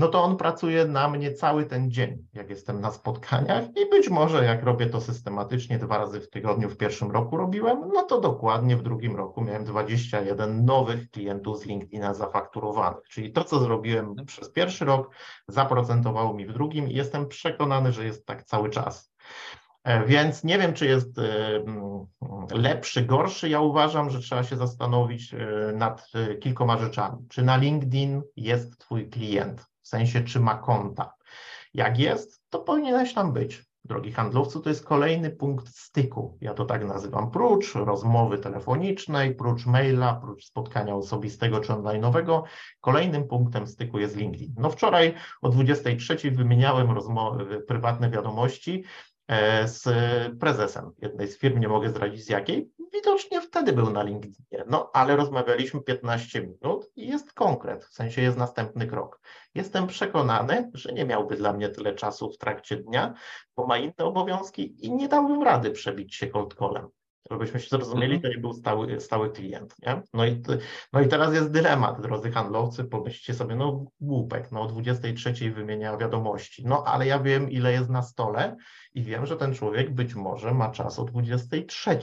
[0.00, 4.10] no to on pracuje na mnie cały ten dzień, jak jestem na spotkaniach i być
[4.10, 8.20] może jak robię to systematycznie dwa razy w tygodniu w pierwszym roku robiłem, no to
[8.20, 14.14] dokładnie w drugim roku miałem 21 nowych klientów z LinkedIna zafakturowanych, czyli to, co zrobiłem
[14.26, 15.14] przez pierwszy rok,
[15.48, 19.12] zaprocentowało mi w drugim i jestem przekonany, że jest tak cały czas.
[19.84, 22.06] E, więc nie wiem, czy jest e, mm,
[22.50, 23.48] lepszy, gorszy.
[23.48, 26.10] Ja uważam, że trzeba się zastanowić e, nad
[26.40, 27.18] kilkoma rzeczami.
[27.28, 29.70] Czy na LinkedIn jest Twój klient?
[29.90, 31.14] Sensie czy ma konta.
[31.74, 33.70] Jak jest, to powinieneś tam być.
[33.84, 36.38] Drogi handlowcu, to jest kolejny punkt styku.
[36.40, 37.30] Ja to tak nazywam.
[37.30, 42.42] Prócz rozmowy telefonicznej, prócz maila, prócz spotkania osobistego czy online'owego,
[42.80, 44.54] kolejnym punktem styku jest LinkedIn.
[44.58, 46.94] No wczoraj o 23 wymieniałem
[47.68, 48.84] prywatne wiadomości
[49.64, 49.82] z
[50.40, 52.70] prezesem jednej z firm, nie mogę zdradzić z jakiej.
[52.92, 58.22] Widocznie wtedy był na LinkedInie, no ale rozmawialiśmy 15 minut i jest konkret, w sensie
[58.22, 59.20] jest następny krok.
[59.54, 63.14] Jestem przekonany, że nie miałby dla mnie tyle czasu w trakcie dnia,
[63.56, 66.88] bo ma inne obowiązki i nie dałbym rady przebić się cold callem.
[67.30, 68.22] Żebyśmy się zrozumieli, mhm.
[68.22, 69.74] to nie był stały, stały klient.
[69.86, 70.02] Nie?
[70.14, 70.42] No, i,
[70.92, 75.96] no i teraz jest dylemat, drodzy handlowcy, pomyślcie sobie, no głupek, no o 23 wymienia
[75.96, 78.56] wiadomości, no ale ja wiem, ile jest na stole
[78.94, 81.98] i wiem, że ten człowiek być może ma czas o 23.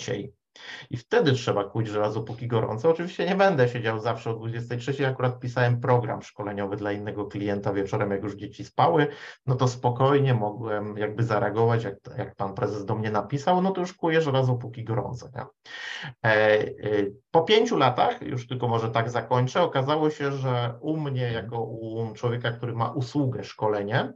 [0.89, 2.89] I wtedy trzeba kuć żelazo póki gorące.
[2.89, 5.07] Oczywiście nie będę siedział zawsze o 23.
[5.07, 9.07] Akurat pisałem program szkoleniowy dla innego klienta wieczorem, jak już dzieci spały,
[9.45, 13.81] no to spokojnie mogłem jakby zareagować, jak, jak pan prezes do mnie napisał, no to
[13.81, 15.31] już kuję żelazo póki gorące.
[15.35, 15.45] Nie?
[16.25, 16.67] E, e,
[17.31, 22.13] po pięciu latach, już tylko może tak zakończę, okazało się, że u mnie, jako u
[22.13, 24.13] człowieka, który ma usługę szkolenie,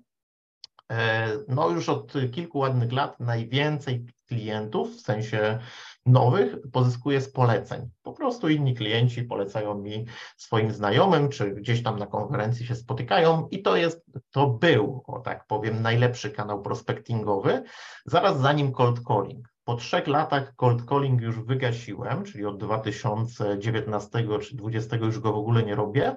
[0.91, 5.60] e, no już od kilku ładnych lat najwięcej klientów, w sensie
[6.06, 7.90] nowych pozyskuję z poleceń.
[8.04, 10.06] Po prostu inni klienci polecają mi
[10.38, 15.20] swoim znajomym, czy gdzieś tam na konferencji się spotykają i to jest, to był, o
[15.20, 17.64] tak powiem, najlepszy kanał prospectingowy,
[18.06, 19.52] zaraz zanim cold calling.
[19.64, 24.10] Po trzech latach cold calling już wygasiłem, czyli od 2019
[24.42, 26.16] czy 2020 już go w ogóle nie robię,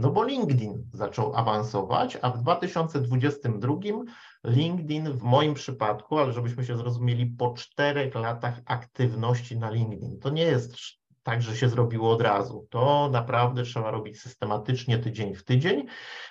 [0.00, 3.74] no bo LinkedIn zaczął awansować, a w 2022
[4.44, 10.30] LinkedIn w moim przypadku, ale żebyśmy się zrozumieli, po czterech latach aktywności na LinkedIn, to
[10.30, 10.76] nie jest
[11.22, 12.66] tak, że się zrobiło od razu.
[12.70, 15.86] To naprawdę trzeba robić systematycznie, tydzień w tydzień.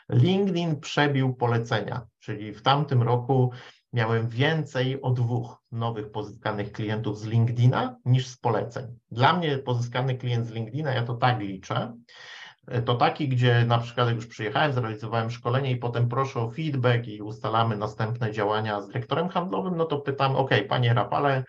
[0.09, 3.51] LinkedIn przebił polecenia, czyli w tamtym roku
[3.93, 8.97] miałem więcej o dwóch nowych pozyskanych klientów z LinkedIna niż z poleceń.
[9.11, 11.93] Dla mnie pozyskany klient z LinkedIna, ja to tak liczę,
[12.85, 17.07] to taki, gdzie na przykład jak już przyjechałem, zrealizowałem szkolenie i potem proszę o feedback
[17.07, 21.43] i ustalamy następne działania z dyrektorem handlowym, no to pytam, ok, panie Rafale,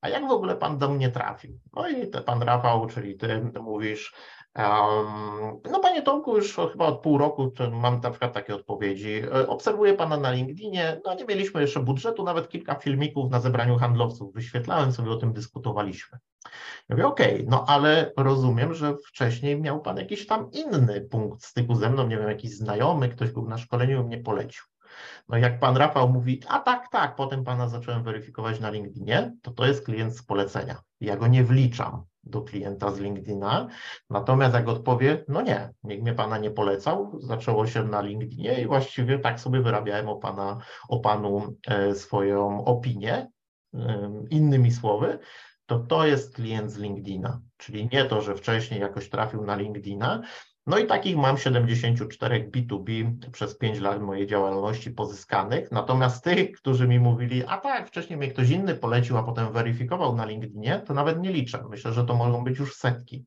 [0.00, 1.58] a jak w ogóle pan do mnie trafił?
[1.72, 4.14] No i te pan Rafał, czyli ty mówisz,
[5.70, 9.22] no panie Tomku, już chyba od pół roku mam na przykład takie odpowiedzi.
[9.34, 13.78] E, obserwuję pana na LinkedInie, no nie mieliśmy jeszcze budżetu, nawet kilka filmików na zebraniu
[13.78, 16.18] handlowców wyświetlałem sobie, o tym dyskutowaliśmy.
[16.88, 21.44] Ja mówię, okej, okay, no ale rozumiem, że wcześniej miał pan jakiś tam inny punkt
[21.44, 24.64] styku ze mną, nie wiem, jakiś znajomy, ktoś był na szkoleniu i mnie polecił.
[25.28, 29.50] No jak pan Rafał mówi, a tak, tak, potem pana zacząłem weryfikować na LinkedInie, to
[29.50, 30.80] to jest klient z polecenia.
[31.00, 33.68] Ja go nie wliczam do klienta z LinkedIna,
[34.10, 38.66] natomiast jak odpowie, no nie, nikt mnie pana nie polecał, zaczęło się na LinkedInie i
[38.66, 40.58] właściwie tak sobie wyrabiałem o, pana,
[40.88, 43.30] o panu e, swoją opinię,
[44.30, 45.18] innymi słowy,
[45.66, 50.22] to to jest klient z LinkedIna, czyli nie to, że wcześniej jakoś trafił na LinkedIna.
[50.66, 55.72] No i takich mam 74 B2B przez 5 lat mojej działalności pozyskanych.
[55.72, 60.16] Natomiast tych, którzy mi mówili, a tak, wcześniej mnie ktoś inny polecił, a potem weryfikował
[60.16, 61.64] na LinkedInie, to nawet nie liczę.
[61.70, 63.24] Myślę, że to mogą być już setki.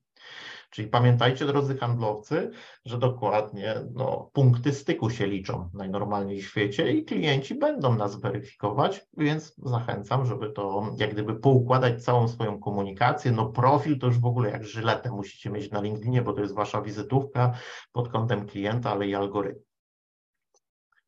[0.69, 2.51] Czyli pamiętajcie, drodzy handlowcy,
[2.85, 9.07] że dokładnie no, punkty styku się liczą najnormalniej w świecie i klienci będą nas weryfikować,
[9.17, 13.31] więc zachęcam, żeby to jak gdyby poukładać całą swoją komunikację.
[13.31, 16.55] No profil to już w ogóle jak żyletę musicie mieć na LinkedInie, bo to jest
[16.55, 17.53] wasza wizytówka
[17.91, 19.59] pod kątem klienta, ale i algorytm.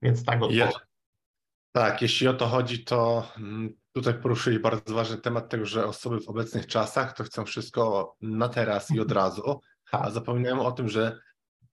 [0.01, 0.90] Więc tak odpowiem.
[1.71, 6.19] Tak, jeśli o to chodzi, to mm, tutaj poruszyli bardzo ważny temat tego, że osoby
[6.19, 9.59] w obecnych czasach to chcą wszystko na teraz i od razu,
[9.91, 10.11] a tak.
[10.11, 11.19] zapominają o tym, że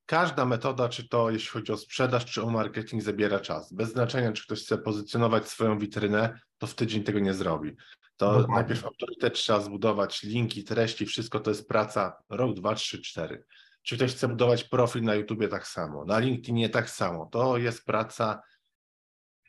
[0.07, 3.73] każda metoda, czy to jeśli chodzi o sprzedaż, czy o marketing, zabiera czas.
[3.73, 7.77] Bez znaczenia, czy ktoś chce pozycjonować swoją witrynę, to w tydzień tego nie zrobi.
[8.17, 8.55] To Dokładnie.
[8.55, 13.45] najpierw autorytet trzeba zbudować, linki, treści, wszystko to jest praca rok, dwa, trzy, cztery.
[13.83, 17.27] Czy ktoś chce budować profil na YouTubie tak samo, na LinkedInie tak samo.
[17.27, 18.43] To jest praca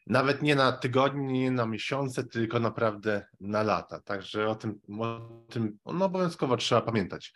[0.09, 4.01] nawet nie na tygodnie, nie na miesiące, tylko naprawdę na lata.
[4.01, 5.19] Także o tym, o
[5.49, 7.33] tym no obowiązkowo trzeba pamiętać.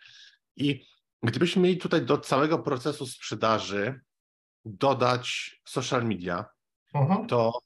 [0.56, 0.86] I
[1.22, 4.00] gdybyśmy mieli tutaj do całego procesu sprzedaży
[4.64, 6.44] dodać social media,
[6.94, 7.26] mhm.
[7.26, 7.58] to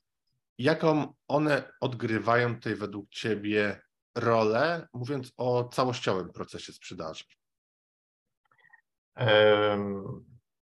[0.59, 3.81] jaką one odgrywają tutaj według Ciebie
[4.14, 7.25] rolę, mówiąc o całościowym procesie sprzedaży?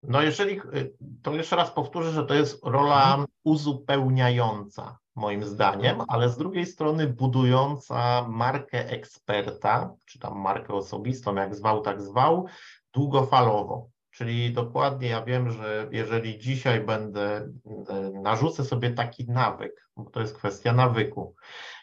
[0.08, 0.92] No jeżeli, y,
[1.22, 3.26] to jeszcze raz powtórzę, że to jest rola mhm.
[3.44, 6.06] uzupełniająca moim zdaniem, mhm.
[6.08, 12.46] ale z drugiej strony budująca markę eksperta, czy tam markę osobistą, jak zwał, tak zwał,
[12.92, 13.88] długofalowo.
[14.10, 20.20] Czyli dokładnie ja wiem, że jeżeli dzisiaj będę, y, narzucę sobie taki nawyk, bo to
[20.20, 21.34] jest kwestia nawyku.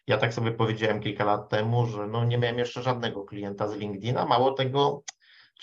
[0.08, 3.76] Ja tak sobie powiedziałem kilka lat temu, że no nie miałem jeszcze żadnego klienta z
[3.76, 5.04] LinkedIna, mało tego,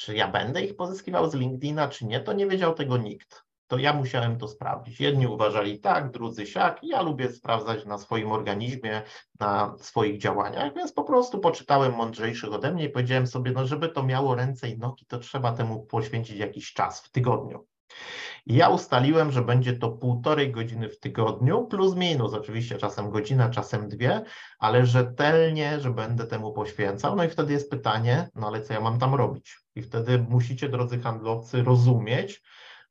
[0.01, 3.45] czy ja będę ich pozyskiwał z LinkedIna, czy nie, to nie wiedział tego nikt.
[3.67, 5.01] to ja musiałem to sprawdzić.
[5.01, 6.81] Jedni uważali tak, drudzy siak.
[6.83, 9.03] Ja lubię sprawdzać na swoim organizmie,
[9.41, 13.89] na swoich działaniach, więc po prostu poczytałem mądrzejszych ode mnie i powiedziałem sobie, no żeby
[13.89, 17.67] to miało ręce i nogi, to trzeba temu poświęcić jakiś czas w tygodniu.
[18.47, 23.89] Ja ustaliłem, że będzie to półtorej godziny w tygodniu, plus minus, oczywiście czasem godzina, czasem
[23.89, 24.23] dwie,
[24.59, 27.17] ale rzetelnie, że będę temu poświęcał.
[27.17, 29.59] No i wtedy jest pytanie, no ale co ja mam tam robić?
[29.75, 32.43] I wtedy musicie, drodzy handlowcy, rozumieć,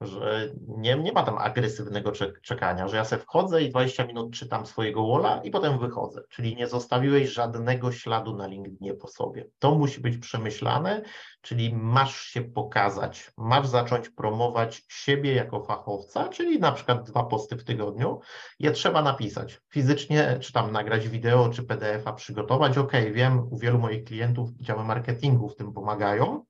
[0.02, 4.66] że nie, nie ma tam agresywnego czekania, że ja sobie wchodzę i 20 minut czytam
[4.66, 9.46] swojego walla i potem wychodzę, czyli nie zostawiłeś żadnego śladu na LinkedInie po sobie.
[9.60, 11.02] To musi być przemyślane,
[11.42, 17.56] czyli masz się pokazać, masz zacząć promować siebie jako fachowca, czyli na przykład dwa posty
[17.56, 18.20] w tygodniu,
[18.60, 22.78] je trzeba napisać fizycznie, czy tam nagrać wideo, czy PDF-a przygotować.
[22.78, 26.46] Ok, wiem, u wielu moich klientów działy marketingu w tym pomagają,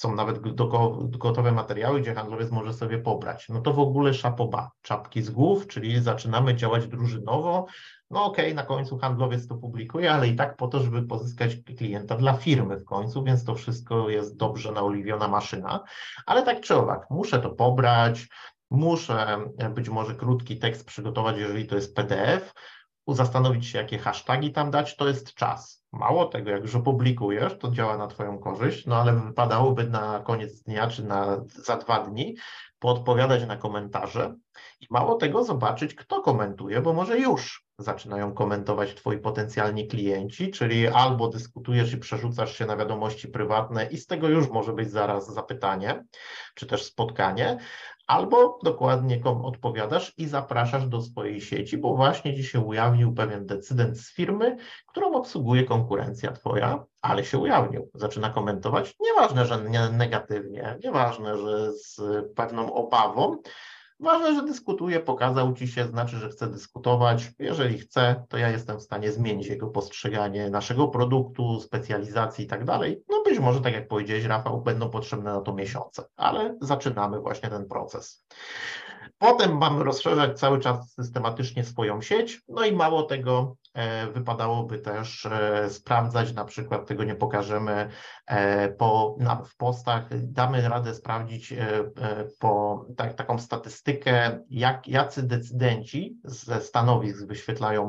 [0.00, 0.38] są nawet
[1.18, 3.48] gotowe materiały, gdzie handlowiec może sobie pobrać.
[3.48, 7.66] No to w ogóle szapoba, czapki z głów, czyli zaczynamy działać drużynowo,
[8.10, 11.56] no okej, okay, na końcu handlowiec to publikuje, ale i tak po to, żeby pozyskać
[11.76, 15.84] klienta dla firmy w końcu, więc to wszystko jest dobrze naoliwiona maszyna.
[16.26, 18.28] Ale tak czy owak, muszę to pobrać,
[18.70, 19.38] muszę
[19.74, 22.52] być może krótki tekst przygotować, jeżeli to jest PDF,
[23.08, 25.79] zastanowić się, jakie hasztagi tam dać, to jest czas.
[25.92, 30.62] Mało tego, jak już opublikujesz, to działa na Twoją korzyść, no ale wypadałoby na koniec
[30.62, 32.36] dnia czy na, za dwa dni
[32.78, 34.34] poodpowiadać na komentarze
[34.80, 40.88] i mało tego zobaczyć, kto komentuje, bo może już zaczynają komentować Twoi potencjalni klienci, czyli
[40.88, 45.34] albo dyskutujesz i przerzucasz się na wiadomości prywatne i z tego już może być zaraz
[45.34, 46.04] zapytanie,
[46.54, 47.58] czy też spotkanie,
[48.06, 53.98] albo dokładnie odpowiadasz i zapraszasz do swojej sieci, bo właśnie Ci się ujawnił pewien decydent
[53.98, 60.78] z firmy, którą obsługuje konkurencja Twoja, ale się ujawnił, zaczyna komentować, nieważne, że nie negatywnie,
[60.84, 62.00] nieważne, że z
[62.36, 63.36] pewną obawą,
[64.00, 67.32] Ważne, że dyskutuje, pokazał ci się, znaczy, że chce dyskutować.
[67.38, 72.64] Jeżeli chce, to ja jestem w stanie zmienić jego postrzeganie naszego produktu, specjalizacji i tak
[72.64, 73.02] dalej.
[73.08, 77.48] No być może, tak jak powiedziałeś, Rafał, będą potrzebne na to miesiące, ale zaczynamy właśnie
[77.48, 78.24] ten proces.
[79.18, 83.56] Potem mamy rozszerzać cały czas systematycznie swoją sieć, no i mało tego,
[84.14, 87.88] wypadałoby też e, sprawdzać, na przykład tego nie pokażemy
[88.26, 91.54] e, po, na, w postach, damy radę sprawdzić
[92.38, 97.86] po tak, taką statystykę, jak, jacy decydenci ze stanowisk wyświetlają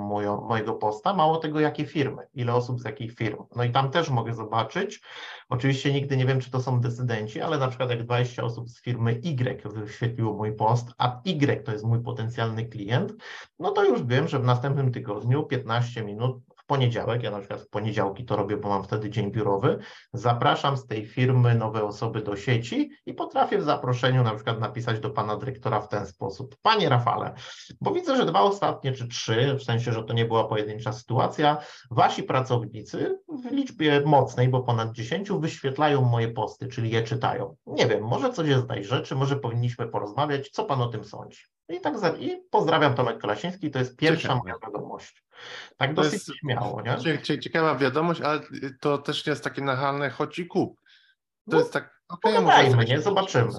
[0.47, 3.43] mojego posta, mało tego, jakie firmy, ile osób z jakich firm.
[3.55, 5.01] No i tam też mogę zobaczyć,
[5.49, 8.81] oczywiście nigdy nie wiem, czy to są decydenci, ale na przykład jak 20 osób z
[8.81, 13.13] firmy Y wyświetliło mój post, a Y to jest mój potencjalny klient,
[13.59, 15.70] no to już wiem, że w następnym tygodniu 15
[16.05, 19.79] minut w poniedziałek, ja na przykład w poniedziałki to robię, bo mam wtedy dzień biurowy,
[20.13, 24.99] zapraszam z tej firmy nowe osoby do sieci i potrafię w zaproszeniu na przykład napisać
[24.99, 26.55] do pana dyrektora w ten sposób.
[26.61, 27.33] Panie Rafale,
[27.81, 31.57] bo widzę, że dwa ostatnie czy trzy, w sensie, że to nie była pojedyncza sytuacja,
[31.91, 37.55] wasi pracownicy w liczbie mocnej, bo ponad 10 wyświetlają moje posty, czyli je czytają.
[37.65, 41.41] Nie wiem, może coś jest tej rzeczy, może powinniśmy porozmawiać, co pan o tym sądzi?
[41.69, 44.39] I tak za, i pozdrawiam Tomek Kolasiński, to jest pierwsza Ciekawe.
[44.39, 45.23] moja wiadomość.
[45.77, 47.39] Tak to dosyć jest, śmiało, nie?
[47.39, 48.39] Ciekawa wiadomość, ale
[48.79, 50.81] to też nie jest takie nachalne chodź i kup.
[51.49, 53.01] To no, jest tak, okej, okay, nie?
[53.01, 53.51] Zobaczymy.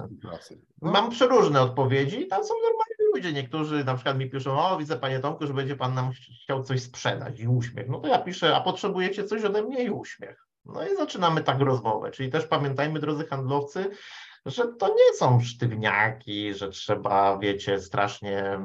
[0.81, 0.91] No.
[0.91, 3.33] Mam przeróżne odpowiedzi, tam są normalni ludzie.
[3.33, 6.11] Niektórzy na przykład mi piszą, o widzę panie Tomku, że będzie pan nam
[6.43, 7.89] chciał coś sprzedać i uśmiech.
[7.89, 10.47] No to ja piszę, a potrzebujecie coś ode mnie i uśmiech.
[10.65, 12.11] No i zaczynamy tak rozmowę.
[12.11, 13.89] Czyli też pamiętajmy, drodzy handlowcy,
[14.45, 18.59] że to nie są sztywniaki, że trzeba, wiecie, strasznie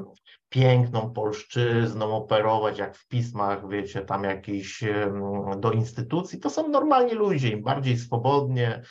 [0.49, 4.83] piękną polszczyzną operować, jak w pismach, wiecie, tam jakiś
[5.57, 6.39] do instytucji.
[6.39, 8.81] To są normalni ludzie, im bardziej swobodnie,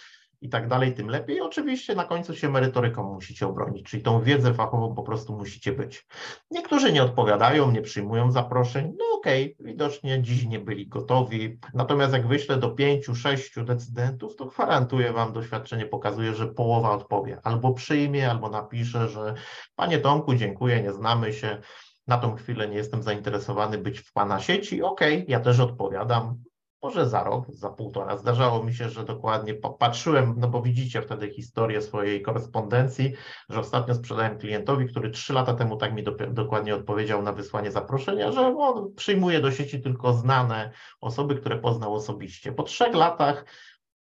[0.41, 1.41] i tak dalej, tym lepiej.
[1.41, 6.07] Oczywiście na końcu się merytoryką musicie obronić, czyli tą wiedzę fachową po prostu musicie być.
[6.51, 12.13] Niektórzy nie odpowiadają, nie przyjmują zaproszeń, no okej, okay, widocznie dziś nie byli gotowi, natomiast
[12.13, 17.75] jak wyślę do pięciu, sześciu decydentów, to gwarantuję Wam, doświadczenie pokazuje, że połowa odpowie, albo
[17.75, 19.35] przyjmie, albo napisze, że
[19.77, 21.59] Panie Tomku, dziękuję, nie znamy się,
[22.07, 26.43] na tą chwilę nie jestem zainteresowany być w Pana sieci, okay, ja też odpowiadam,
[26.83, 28.17] może za rok, za półtora.
[28.17, 33.13] Zdarzało mi się, że dokładnie patrzyłem, no bo widzicie wtedy historię swojej korespondencji,
[33.49, 37.71] że ostatnio sprzedałem klientowi, który trzy lata temu tak mi do, dokładnie odpowiedział na wysłanie
[37.71, 42.53] zaproszenia, że on przyjmuje do sieci tylko znane osoby, które poznał osobiście.
[42.53, 43.45] Po trzech latach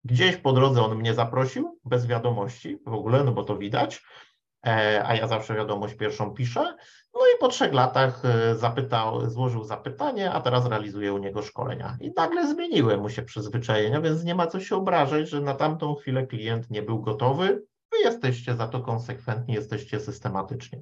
[0.03, 4.03] gdzieś po drodze on mnie zaprosił, bez wiadomości w ogóle, no bo to widać,
[5.05, 6.75] a ja zawsze wiadomość pierwszą piszę.
[7.13, 11.97] No i po trzech latach e, zapytał, złożył zapytanie, a teraz realizuje u niego szkolenia.
[12.01, 15.95] I nagle zmieniły mu się przyzwyczajenia, więc nie ma co się obrażać, że na tamtą
[15.95, 17.63] chwilę klient nie był gotowy.
[18.03, 20.81] jesteście za to konsekwentni, jesteście systematyczni.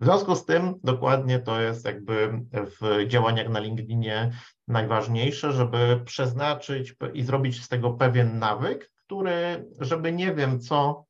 [0.00, 4.32] W związku z tym dokładnie to jest jakby w działaniach na LinkedInie
[4.68, 11.04] najważniejsze, żeby przeznaczyć i zrobić z tego pewien nawyk, który, żeby nie wiem co,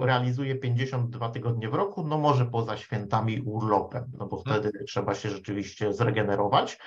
[0.00, 5.30] realizuje 52 tygodnie w roku, no może poza świętami urlopem, no bo wtedy trzeba się
[5.30, 6.78] rzeczywiście zregenerować.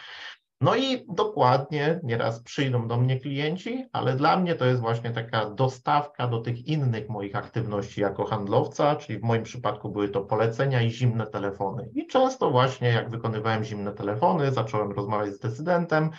[0.62, 5.50] No i dokładnie, nieraz przyjdą do mnie klienci, ale dla mnie to jest właśnie taka
[5.50, 10.82] dostawka do tych innych moich aktywności jako handlowca, czyli w moim przypadku były to polecenia
[10.82, 11.90] i zimne telefony.
[11.94, 16.10] I często właśnie jak wykonywałem zimne telefony, zacząłem rozmawiać z decydentem,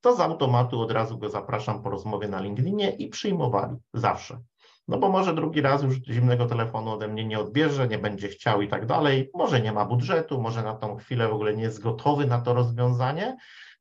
[0.00, 4.40] to z automatu od razu go zapraszam po rozmowie na LinkedInie i przyjmowali zawsze.
[4.88, 8.62] No bo może drugi raz już zimnego telefonu ode mnie nie odbierze, nie będzie chciał
[8.62, 9.30] i tak dalej.
[9.34, 12.54] Może nie ma budżetu, może na tą chwilę w ogóle nie jest gotowy na to
[12.54, 13.36] rozwiązanie.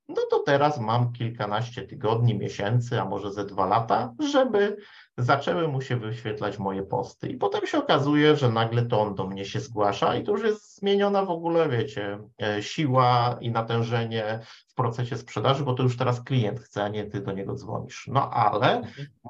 [0.10, 4.78] No to teraz mam kilkanaście tygodni, miesięcy, a może ze dwa lata, żeby
[5.18, 7.28] zaczęły mu się wyświetlać moje posty.
[7.28, 10.44] I potem się okazuje, że nagle to on do mnie się zgłasza i to już
[10.44, 15.98] jest zmieniona w ogóle, wiecie, e, siła i natężenie w procesie sprzedaży, bo to już
[15.98, 18.10] teraz klient chce, a nie ty do niego dzwonisz.
[18.12, 18.82] No ale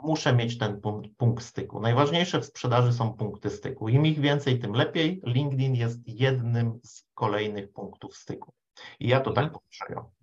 [0.03, 1.79] muszę mieć ten punkt, punkt styku.
[1.79, 3.89] Najważniejsze w sprzedaży są punkty styku.
[3.89, 5.21] Im ich więcej, tym lepiej.
[5.23, 8.53] LinkedIn jest jednym z kolejnych punktów styku.
[8.99, 9.61] I ja to tak mhm.
[9.61, 10.14] postrzegam.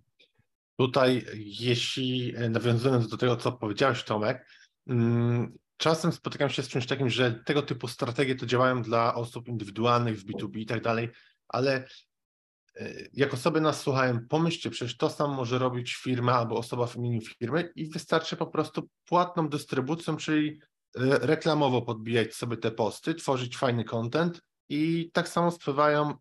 [0.77, 4.47] Tutaj, jeśli e, nawiązując do tego, co powiedziałeś, Tomek,
[4.87, 9.47] mm, czasem spotykam się z czymś takim, że tego typu strategie to działają dla osób
[9.47, 11.09] indywidualnych w B2B i tak dalej,
[11.47, 11.87] ale
[12.75, 16.95] e, jak osoby nas słuchają, pomyślcie, przecież to sam może robić firma albo osoba w
[16.95, 20.59] imieniu firmy i wystarczy po prostu płatną dystrybucją, czyli e,
[21.27, 26.13] reklamowo podbijać sobie te posty, tworzyć fajny content i tak samo spływają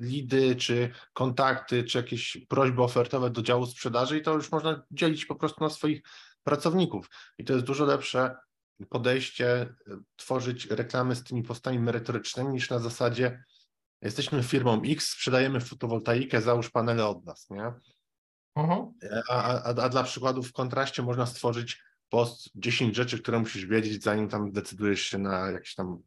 [0.00, 5.26] lidy, czy kontakty, czy jakieś prośby ofertowe do działu sprzedaży i to już można dzielić
[5.26, 6.02] po prostu na swoich
[6.42, 7.10] pracowników.
[7.38, 8.36] I to jest dużo lepsze
[8.88, 13.44] podejście, y, tworzyć reklamy z tymi postami merytorycznymi niż na zasadzie
[14.02, 17.72] jesteśmy firmą X, sprzedajemy fotowoltaikę, załóż panele od nas, nie?
[18.56, 18.92] Uh-huh.
[19.28, 24.02] A, a, a dla przykładu w kontraście można stworzyć post 10 rzeczy, które musisz wiedzieć,
[24.02, 26.02] zanim tam decydujesz się na jakieś tam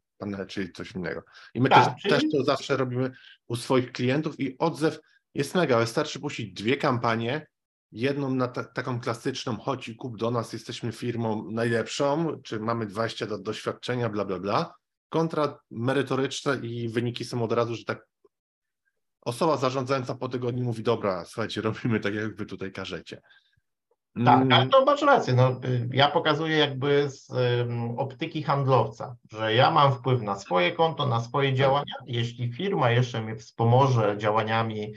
[0.47, 1.23] czyli coś innego.
[1.53, 2.13] I my tak, też, czyli...
[2.13, 3.11] też to zawsze robimy
[3.47, 4.99] u swoich klientów i odzew
[5.33, 5.79] jest mega.
[5.79, 7.47] Wystarczy puścić dwie kampanie,
[7.91, 12.85] jedną na ta, taką klasyczną, chodź i kup do nas, jesteśmy firmą najlepszą, czy mamy
[12.85, 14.73] 20 lat doświadczenia, bla, bla, bla,
[15.09, 18.07] kontra merytoryczne i wyniki są od razu, że tak
[19.21, 23.21] osoba zarządzająca po tygodniu mówi, dobra, słuchajcie, robimy tak, jak wy tutaj każecie.
[24.25, 24.69] Tak, ale mm.
[24.69, 25.33] to masz rację.
[25.33, 30.71] No, y, ja pokazuję jakby z um, optyki handlowca, że ja mam wpływ na swoje
[30.71, 31.57] konto, na swoje tak.
[31.57, 31.95] działania.
[32.05, 34.93] Jeśli firma jeszcze mnie wspomoże działaniami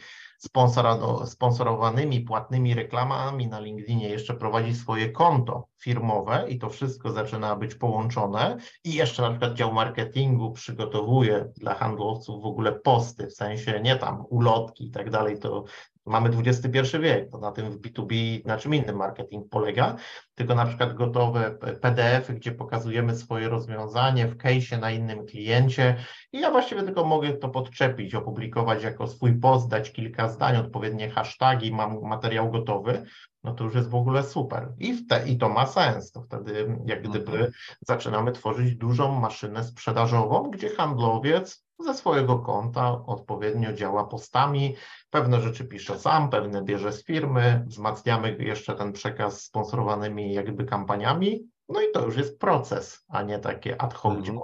[1.27, 7.75] sponsorowanymi, płatnymi reklamami na LinkedInie, jeszcze prowadzi swoje konto firmowe i to wszystko zaczyna być
[7.75, 13.81] połączone i jeszcze na przykład dział marketingu przygotowuje dla handlowców w ogóle posty, w sensie
[13.83, 15.65] nie tam ulotki i tak dalej, to
[16.07, 19.97] Mamy XXI wiek, to na tym w B2B na czym innym marketing polega,
[20.35, 25.97] tylko na przykład gotowe PDF-y, gdzie pokazujemy swoje rozwiązanie w case na innym kliencie
[26.33, 31.11] i ja właściwie tylko mogę to podczepić, opublikować jako swój post, dać kilka zdań, odpowiednie
[31.11, 33.03] hasztagi, mam materiał gotowy,
[33.45, 34.73] no to już jest w ogóle super.
[34.79, 36.13] I, te, i to ma sens.
[36.13, 37.53] To wtedy jak gdyby mhm.
[37.81, 44.77] zaczynamy tworzyć dużą maszynę sprzedażową, gdzie handlowiec ze swojego konta odpowiednio działa postami,
[45.11, 51.49] pewne rzeczy pisze sam, pewne bierze z firmy, wzmacniamy jeszcze ten przekaz sponsorowanymi jakby kampaniami,
[51.69, 54.39] no i to już jest proces, a nie takie ad hoc mhm.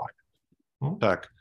[0.81, 0.99] Hmm?
[0.99, 1.35] Tak.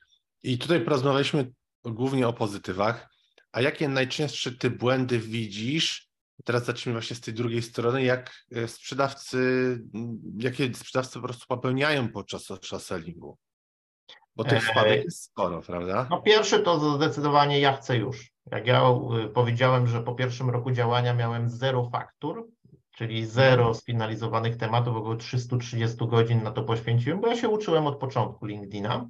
[0.44, 1.52] I tutaj porozmawialiśmy
[1.86, 3.10] głównie o pozytywach,
[3.52, 6.12] a jakie najczęstsze ty błędy widzisz?
[6.44, 9.38] Teraz zacznijmy właśnie z tej drugiej strony, jak e, sprzedawcy,
[10.38, 13.38] jakie sprzedawcy po prostu popełniają podczas social sellingu?
[14.36, 16.07] Bo tych spadek jest sporo, prawda?
[16.09, 18.32] No pierwszy to zdecydowanie ja chcę już.
[18.51, 18.84] Jak ja
[19.25, 22.47] y, powiedziałem, że po pierwszym roku działania miałem zero faktur,
[22.95, 27.99] czyli zero sfinalizowanych tematów, około 330 godzin na to poświęciłem, bo ja się uczyłem od
[27.99, 29.07] początku LinkedIna,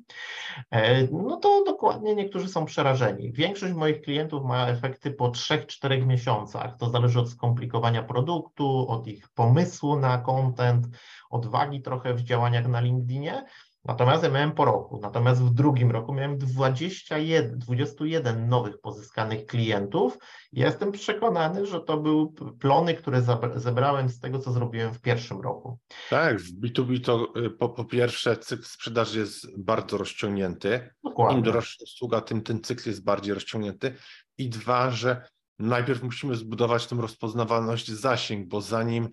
[0.72, 3.32] e, no to dokładnie niektórzy są przerażeni.
[3.32, 6.78] Większość moich klientów ma efekty po 3-4 miesiącach.
[6.78, 10.88] To zależy od skomplikowania produktu, od ich pomysłu na content,
[11.30, 13.46] odwagi trochę w działaniach na LinkedInie.
[13.86, 15.00] Natomiast ja miałem po roku.
[15.02, 20.18] Natomiast w drugim roku miałem 21, 21 nowych pozyskanych klientów.
[20.52, 22.28] Jestem przekonany, że to były
[22.60, 23.22] plony, które
[23.56, 25.80] zebrałem z tego, co zrobiłem w pierwszym roku.
[26.10, 30.90] Tak, w B2B to y, po, po pierwsze cykl sprzedaży jest bardzo rozciągnięty.
[31.04, 31.38] Dokładnie.
[31.38, 33.96] Im droższa usługa, tym ten cykl jest bardziej rozciągnięty.
[34.38, 35.30] I dwa, że
[35.60, 39.10] najpierw musimy zbudować tą rozpoznawalność zasięg, bo zanim,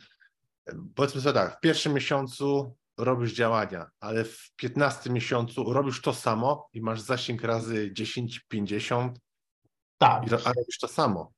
[0.95, 6.69] powiedzmy sobie tak, w pierwszym miesiącu robisz działania, ale w 15 miesiącu robisz to samo
[6.73, 9.19] i masz zasięg razy 10, 50
[9.99, 10.27] Tak.
[10.27, 11.33] i robisz to samo.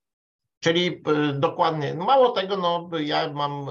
[0.62, 3.66] Czyli y, dokładnie, no mało tego, no ja mam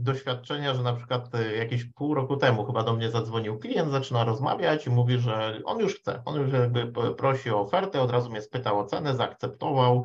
[0.00, 4.24] doświadczenia, że na przykład y, jakieś pół roku temu chyba do mnie zadzwonił klient, zaczyna
[4.24, 8.30] rozmawiać i mówi, że on już chce, on już jakby prosi o ofertę, od razu
[8.30, 10.04] mnie spytał o cenę, zaakceptował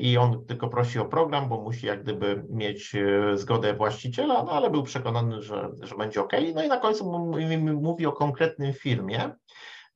[0.00, 4.52] i on tylko prosi o program, bo musi jak gdyby mieć e, zgodę właściciela, no
[4.52, 6.32] ale był przekonany, że, że będzie ok.
[6.54, 7.12] No i na końcu
[7.80, 9.30] mówi o konkretnym firmie,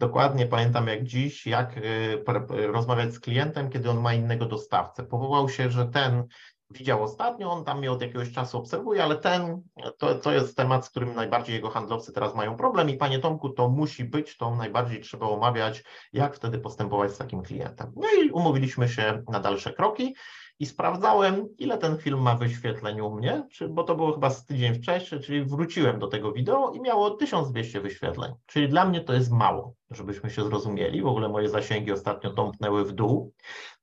[0.01, 1.81] Dokładnie pamiętam jak dziś, jak
[2.25, 5.05] pr- rozmawiać z klientem, kiedy on ma innego dostawcę.
[5.05, 6.25] Powołał się, że ten
[6.71, 9.63] widział ostatnio, on tam mnie od jakiegoś czasu obserwuje, ale ten
[9.99, 13.51] to, to jest temat, z którym najbardziej jego handlowcy teraz mają problem i panie Tomku,
[13.51, 17.93] to musi być, to najbardziej trzeba omawiać, jak wtedy postępować z takim klientem.
[17.97, 20.15] No i umówiliśmy się na dalsze kroki
[20.59, 24.47] i sprawdzałem, ile ten film ma wyświetleń u mnie, czy, bo to było chyba z
[24.47, 28.33] tydzień wcześniej, czyli wróciłem do tego wideo i miało 1200 wyświetleń.
[28.47, 31.03] Czyli dla mnie to jest mało, żebyśmy się zrozumieli.
[31.03, 33.33] W ogóle moje zasięgi ostatnio tąpnęły w dół,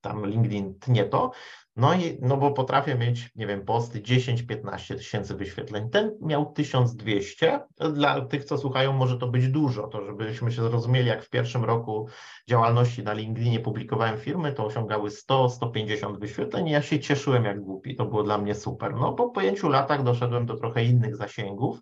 [0.01, 1.31] tam LinkedIn tnie to.
[1.77, 5.89] No i no bo potrafię mieć, nie wiem, posty 10-15 tysięcy wyświetleń.
[5.89, 7.59] Ten miał 1200.
[7.93, 11.65] Dla tych, co słuchają, może to być dużo, to żebyśmy się zrozumieli, jak w pierwszym
[11.65, 12.07] roku
[12.49, 17.95] działalności na LinkedInie publikowałem firmy, to osiągały 100-150 wyświetleń ja się cieszyłem jak głupi.
[17.95, 18.95] To było dla mnie super.
[18.95, 21.79] No po pięciu latach doszedłem do trochę innych zasięgów.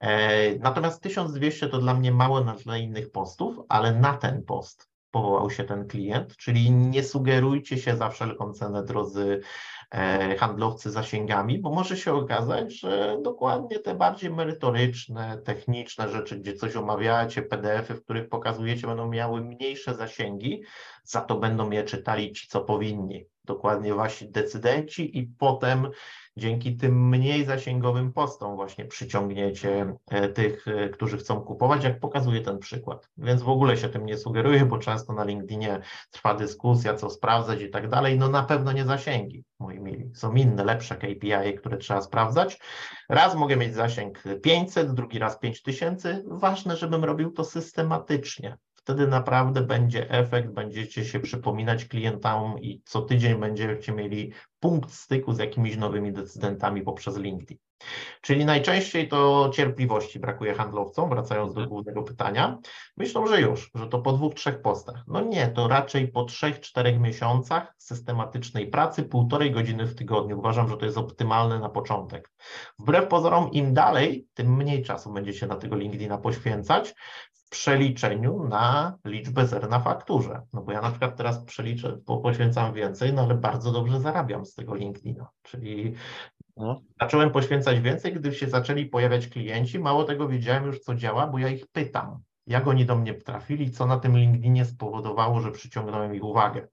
[0.00, 4.95] E, Natomiast 1200 to dla mnie mało na tle innych postów, ale na ten post
[5.10, 9.40] powołał się ten klient, czyli nie sugerujcie się za wszelką cenę, drodzy
[9.90, 16.54] e, handlowcy zasięgami, bo może się okazać, że dokładnie te bardziej merytoryczne, techniczne rzeczy, gdzie
[16.54, 20.62] coś omawiacie, PDF-y, w których pokazujecie, będą miały mniejsze zasięgi,
[21.04, 23.26] za to będą je czytali ci, co powinni.
[23.44, 25.88] Dokładnie wasi decydenci i potem
[26.36, 32.40] dzięki tym mniej zasięgowym postom właśnie przyciągniecie e, tych, e, którzy chcą kupować, jak pokazuje
[32.40, 33.08] ten przykład.
[33.18, 35.80] Więc w ogóle się tym nie sugeruję, bo często na LinkedInie
[36.10, 38.18] trwa dyskusja, co sprawdzać i tak dalej.
[38.18, 40.10] No na pewno nie zasięgi, moi mili.
[40.14, 42.58] Są inne, lepsze KPI, które trzeba sprawdzać.
[43.08, 46.22] Raz mogę mieć zasięg 500, drugi raz 5000.
[46.26, 48.56] Ważne, żebym robił to systematycznie.
[48.86, 55.32] Wtedy naprawdę będzie efekt, będziecie się przypominać klientom i co tydzień będziecie mieli punkt styku
[55.32, 57.58] z jakimiś nowymi decydentami poprzez LinkedIn.
[58.20, 62.58] Czyli najczęściej to cierpliwości brakuje handlowcom, wracając do głównego pytania.
[62.96, 65.04] Myślą, że już, że to po dwóch, trzech postach.
[65.06, 70.38] No nie, to raczej po trzech, czterech miesiącach systematycznej pracy, półtorej godziny w tygodniu.
[70.38, 72.30] Uważam, że to jest optymalne na początek.
[72.78, 76.94] Wbrew pozorom, im dalej, tym mniej czasu będziecie na tego LinkedIna poświęcać
[77.50, 80.42] przeliczeniu na liczbę zer na fakturze.
[80.52, 84.46] No bo ja na przykład teraz przeliczę, po, poświęcam więcej, no ale bardzo dobrze zarabiam
[84.46, 85.28] z tego LinkedIna.
[85.42, 85.94] Czyli
[86.56, 86.80] No.
[87.00, 89.78] zacząłem poświęcać więcej, gdy się zaczęli pojawiać klienci.
[89.78, 93.70] Mało tego wiedziałem już, co działa, bo ja ich pytam, jak oni do mnie trafili,
[93.70, 96.68] co na tym LinkedInie spowodowało, że przyciągnąłem ich uwagę.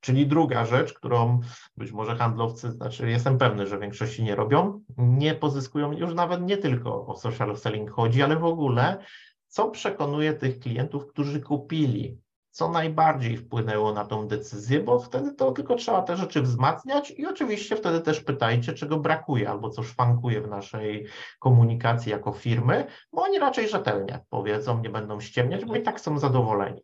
[0.00, 1.40] Czyli druga rzecz, którą
[1.76, 6.56] być może handlowcy, znaczy jestem pewny, że większości nie robią, nie pozyskują, już nawet nie
[6.56, 8.98] tylko o social selling chodzi, ale w ogóle,
[9.56, 15.52] co przekonuje tych klientów, którzy kupili, co najbardziej wpłynęło na tą decyzję, bo wtedy to
[15.52, 20.40] tylko trzeba te rzeczy wzmacniać i oczywiście wtedy też pytajcie, czego brakuje albo co szwankuje
[20.40, 21.06] w naszej
[21.38, 26.18] komunikacji jako firmy, bo oni raczej rzetelnie powiedzą, nie będą ściemniać, bo i tak są
[26.18, 26.82] zadowoleni.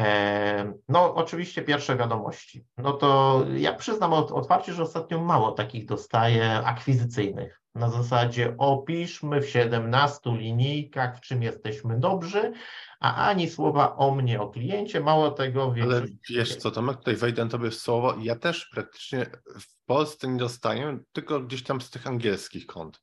[0.00, 2.64] E, No, oczywiście pierwsze wiadomości.
[2.78, 7.60] No to ja przyznam otwarcie, że ostatnio mało takich dostaję akwizycyjnych.
[7.74, 12.52] Na zasadzie opiszmy w 17 linijkach, w czym jesteśmy dobrzy,
[13.00, 17.48] a ani słowa o mnie, o kliencie, mało tego Ale wiesz co, Tomek, tutaj wejdę
[17.48, 18.14] tobie w słowo.
[18.22, 19.26] Ja też praktycznie
[19.60, 23.02] w Polsce nie dostaję, tylko gdzieś tam z tych angielskich kont.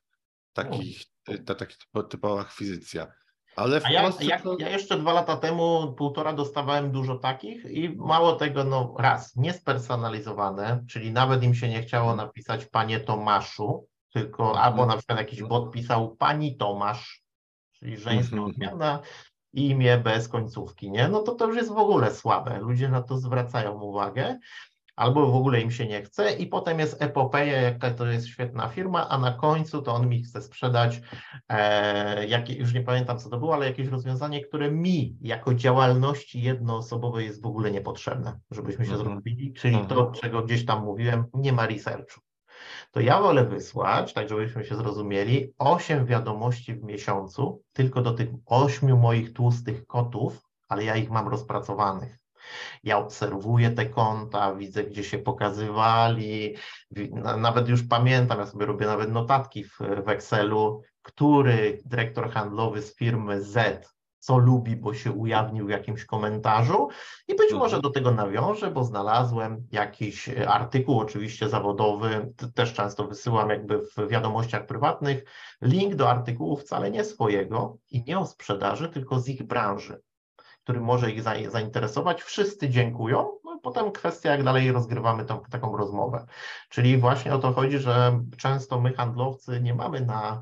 [0.54, 1.04] Takich,
[1.46, 3.08] ta, typo- typowa akwizycja.
[3.58, 4.58] Ale w A ja, Polsce ja, to...
[4.60, 10.84] ja jeszcze dwa lata temu, półtora dostawałem dużo takich i mało tego, no raz, niespersonalizowane,
[10.90, 15.72] czyli nawet im się nie chciało napisać panie Tomaszu, tylko albo na przykład jakiś bot
[15.72, 17.22] pisał pani Tomasz,
[17.72, 18.52] czyli żeńska Mhm.
[18.52, 19.00] odmiana,
[19.54, 21.08] imię bez końcówki, nie?
[21.08, 22.60] No to to już jest w ogóle słabe.
[22.60, 24.40] Ludzie na to zwracają uwagę.
[24.98, 28.68] Albo w ogóle im się nie chce, i potem jest epopeja, jaka to jest świetna
[28.68, 31.02] firma, a na końcu to on mi chce sprzedać,
[31.50, 36.42] e, jakie, już nie pamiętam co to było, ale jakieś rozwiązanie, które mi jako działalności
[36.42, 39.10] jednoosobowej jest w ogóle niepotrzebne, żebyśmy się Mhm.
[39.10, 40.14] zrobili, czyli to, Mhm.
[40.14, 42.22] czego gdzieś tam mówiłem, nie ma researchu.
[42.92, 48.30] To ja wolę wysłać, tak żebyśmy się zrozumieli, 8 wiadomości w miesiącu, tylko do tych
[48.46, 52.18] 8 moich tłustych kotów, ale ja ich mam rozpracowanych.
[52.84, 56.56] Ja obserwuję te konta, widzę, gdzie się pokazywali,
[57.38, 62.96] nawet już pamiętam, ja sobie robię nawet notatki w, w Excelu, który dyrektor handlowy z
[62.96, 63.88] firmy Z
[64.28, 66.88] co lubi, bo się ujawnił w jakimś komentarzu
[67.28, 67.60] i być Mhm.
[67.60, 73.80] może do tego nawiążę, bo znalazłem jakiś e, artykuł, oczywiście zawodowy, też często wysyłam jakby
[73.80, 75.24] w wiadomościach prywatnych,
[75.62, 80.02] link do artykułu wcale nie swojego i nie o sprzedaży, tylko z ich branży,
[80.68, 82.24] który może ich za- zainteresować.
[82.24, 86.26] Wszyscy dziękują, no potem kwestia, jak dalej rozgrywamy tą, taką rozmowę.
[86.70, 90.42] Czyli właśnie o to chodzi, że często my handlowcy nie mamy na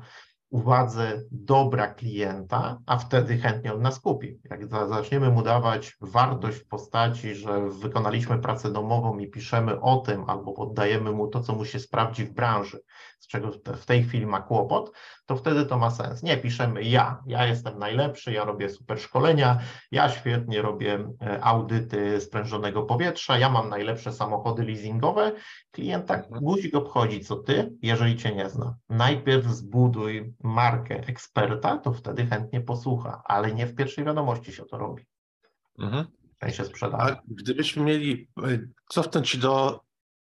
[0.50, 4.40] uwadze dobra klienta, a wtedy chętnie od nas kupi.
[4.50, 9.96] Jak za- zaczniemy mu dawać wartość w postaci, że wykonaliśmy pracę domową i piszemy o
[9.96, 12.80] tym, albo poddajemy mu to, co mu się sprawdzi w branży,
[13.20, 14.92] z czego w tej chwili ma kłopot,
[15.26, 16.22] to wtedy to ma sens.
[16.22, 19.58] Nie piszemy ja, ja jestem najlepszy, ja robię super szkolenia,
[19.90, 25.32] ja świetnie robię e, audyty sprężonego powietrza, ja mam najlepsze samochody leasingowe.
[25.70, 26.40] Klient tak Mhm.
[26.44, 28.76] guzik obchodzi, co ty, jeżeli cię nie zna.
[28.88, 34.78] Najpierw zbuduj markę eksperta, to wtedy chętnie posłucha, ale nie w pierwszej wiadomości się to
[34.78, 35.06] robi,
[35.78, 36.06] Mhm.
[36.36, 37.12] w sensie sprzedaży.
[37.12, 39.80] A gdybyśmy mieli y, cofnąć się do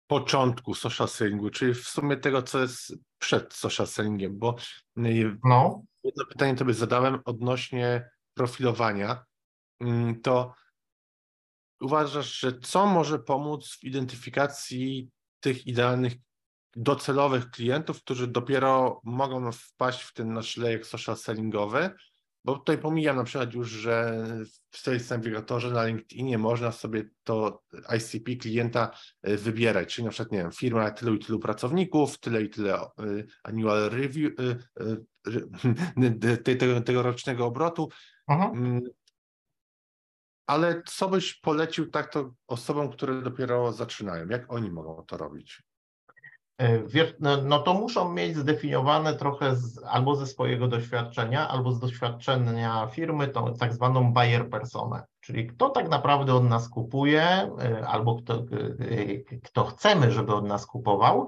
[0.08, 4.56] początku social sellingu, czyli w sumie tego, co jest przed social sellingiem, bo
[4.98, 9.26] y, No, jedno pytanie tobie zadałem odnośnie profilowania,
[9.82, 10.54] Mm, to
[11.82, 15.10] uważasz, że co może pomóc w identyfikacji
[15.40, 16.14] tych idealnych,
[16.76, 21.92] docelowych klientów, którzy dopiero mogą wpaść w ten nasz lejek social sellingowy?
[22.46, 24.24] Bo tutaj pomijam na przykład już, że
[24.72, 27.64] w Sales Navigatorze na LinkedInie można sobie to
[27.98, 28.92] ICP klienta
[29.28, 32.84] y, wybierać, czyli na przykład, nie wiem, firma tylu i tylu pracowników, tyle i tyle
[32.84, 34.34] y, annual review,
[36.44, 37.90] te- tego, tegorocznego obrotu,
[38.28, 38.58] mhm.
[38.58, 38.82] Mm,
[40.48, 44.28] Ale co byś polecił tak to osobom, które dopiero zaczynają?
[44.28, 45.64] Jak oni mogą to robić?
[46.60, 46.84] E,
[47.20, 52.88] no, no to muszą mieć zdefiniowane trochę z, albo ze swojego doświadczenia, albo z doświadczenia
[52.92, 58.16] firmy, tą tak zwaną buyer personę, czyli kto tak naprawdę od nas kupuje, e, albo
[58.16, 61.28] kto, e, kto chcemy, żeby od nas kupował.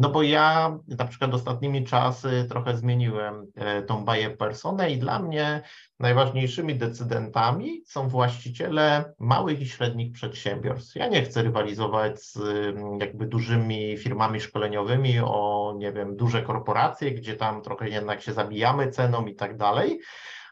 [0.00, 5.18] No bo ja na przykład ostatnimi czasy trochę zmieniłem e, tą buyer personę i dla
[5.18, 5.62] mnie
[5.98, 10.96] najważniejszymi decydentami są właściciele małych i średnich przedsiębiorstw.
[10.96, 17.10] Ja nie chcę rywalizować z mm, jakby dużymi firmami szkoleniowymi o, nie wiem, duże korporacje,
[17.10, 20.00] gdzie tam trochę jednak się zabijamy ceną i tak dalej.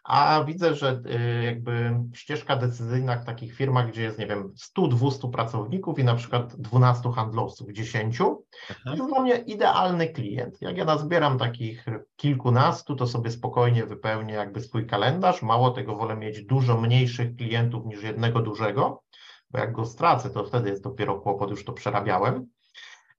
[0.08, 1.02] A widzę, że
[1.40, 6.14] y, jakby ścieżka decyzyjna w takich firmach, gdzie jest, nie wiem, 100-200 pracowników i na
[6.14, 8.42] przykład 12 handlowców, 10, to
[8.86, 10.62] jest dla mnie idealny klient.
[10.62, 11.86] Jak ja nazbieram takich
[12.16, 15.42] kilkunastu, to sobie spokojnie wypełnię jakby swój kalendarz.
[15.42, 19.02] Mało tego, wolę mieć dużo mniejszych klientów niż jednego dużego,
[19.50, 22.46] bo jak go stracę, to wtedy jest dopiero kłopot, już to przerabiałem.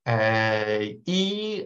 [0.08, 1.64] E, I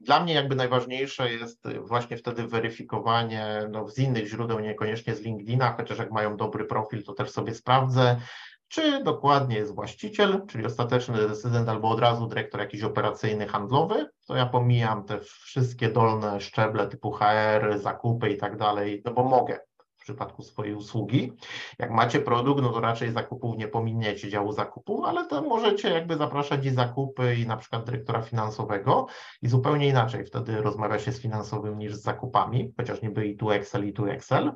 [0.00, 5.74] dla mnie jakby najważniejsze jest właśnie wtedy weryfikowanie no, z innych źródeł, niekoniecznie z LinkedIna,
[5.76, 8.20] chociaż jak mają dobry profil, to też sobie sprawdzę,
[8.68, 14.36] czy dokładnie jest właściciel, czyli ostateczny decydent albo od razu dyrektor jakiś operacyjny, handlowy, to
[14.36, 19.60] ja pomijam te wszystkie dolne szczeble typu HR, zakupy i tak dalej, no bo mogę
[20.02, 21.32] w przypadku swojej usługi.
[21.78, 26.16] Jak macie produkt, no to raczej zakupów nie pominiecie działu zakupów, ale to możecie jakby
[26.16, 29.06] zapraszać i zakupy i na przykład dyrektora finansowego.
[29.42, 33.50] I zupełnie inaczej wtedy rozmawia się z finansowym niż z zakupami, chociaż niby i tu
[33.50, 34.52] Excel, i tu Excel,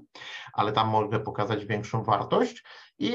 [0.52, 2.64] ale tam mogę pokazać większą wartość.
[2.98, 3.12] I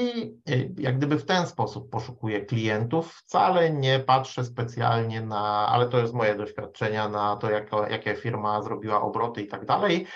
[0.50, 5.98] y, jak gdyby w ten sposób poszukuję klientów, wcale nie patrzę specjalnie na, ale to
[5.98, 10.06] jest moje doświadczenia, na to, jak, jakie firma zrobiła obroty i tak dalej,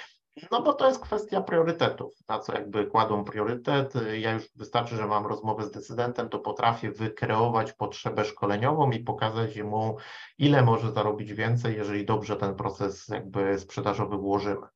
[0.50, 3.92] no bo to jest kwestia priorytetów, na co jakby kładą priorytet.
[4.18, 9.62] Ja już wystarczy, że mam rozmowę z decydentem, to potrafię wykreować potrzebę szkoleniową i pokazać
[9.62, 9.96] mu,
[10.38, 14.66] ile może zarobić więcej, jeżeli dobrze ten proces jakby sprzedażowy włożymy.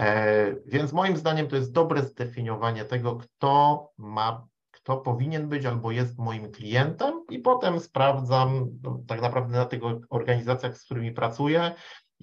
[0.00, 4.46] E, więc moim zdaniem to jest dobre zdefiniowanie tego, kto ma
[4.84, 9.80] kto powinien być albo jest moim klientem i potem sprawdzam no, tak naprawdę na tych
[10.10, 11.74] organizacjach, z którymi pracuję,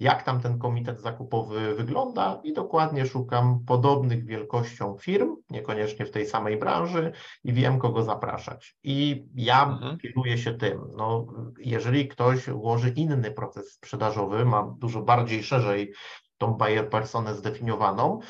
[0.02, 6.26] jak tam ten komitet zakupowy wygląda i dokładnie szukam podobnych wielkością firm, niekoniecznie w tej
[6.26, 7.12] samej branży
[7.44, 8.76] i wiem, kogo zapraszać.
[8.82, 9.98] I ja Mhm.
[9.98, 10.80] kieruję się tym.
[10.96, 11.26] No,
[11.58, 15.92] jeżeli ktoś ułoży inny proces sprzedażowy, ma dużo bardziej szerzej
[16.38, 18.20] tą buyer personę zdefiniowaną,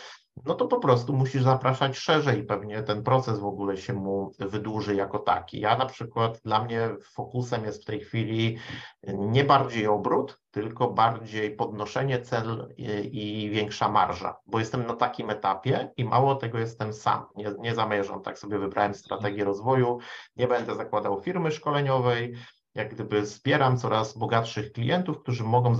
[0.44, 4.94] no to po prostu musisz zapraszać szerzej, pewnie ten proces w ogóle się mu wydłuży
[4.94, 5.60] jako taki.
[5.60, 8.58] Ja na przykład, dla mnie fokusem jest w tej chwili
[9.06, 15.30] nie bardziej obrót, tylko bardziej podnoszenie cel i, i większa marża, bo jestem na takim
[15.30, 17.24] etapie i mało tego jestem sam.
[17.36, 19.98] Nie, nie zamierzam, tak sobie wybrałem strategię rozwoju,
[20.36, 22.34] nie będę zakładał firmy szkoleniowej,
[22.74, 25.74] jak gdyby zbieram coraz bogatszych klientów, którzy mogą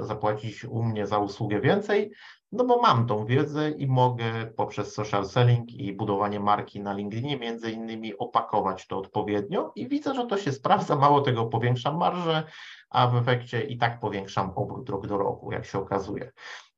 [0.00, 2.12] zapłacić u mnie za usługę więcej,
[2.52, 7.38] no bo mam tą wiedzę i mogę poprzez social selling i budowanie marki na LinkedInie
[7.38, 12.42] między innymi opakować to odpowiednio i widzę, że to się sprawdza, mało tego powiększam marżę,
[12.90, 16.32] a w efekcie i tak powiększam obrót rok do roku, jak się okazuje.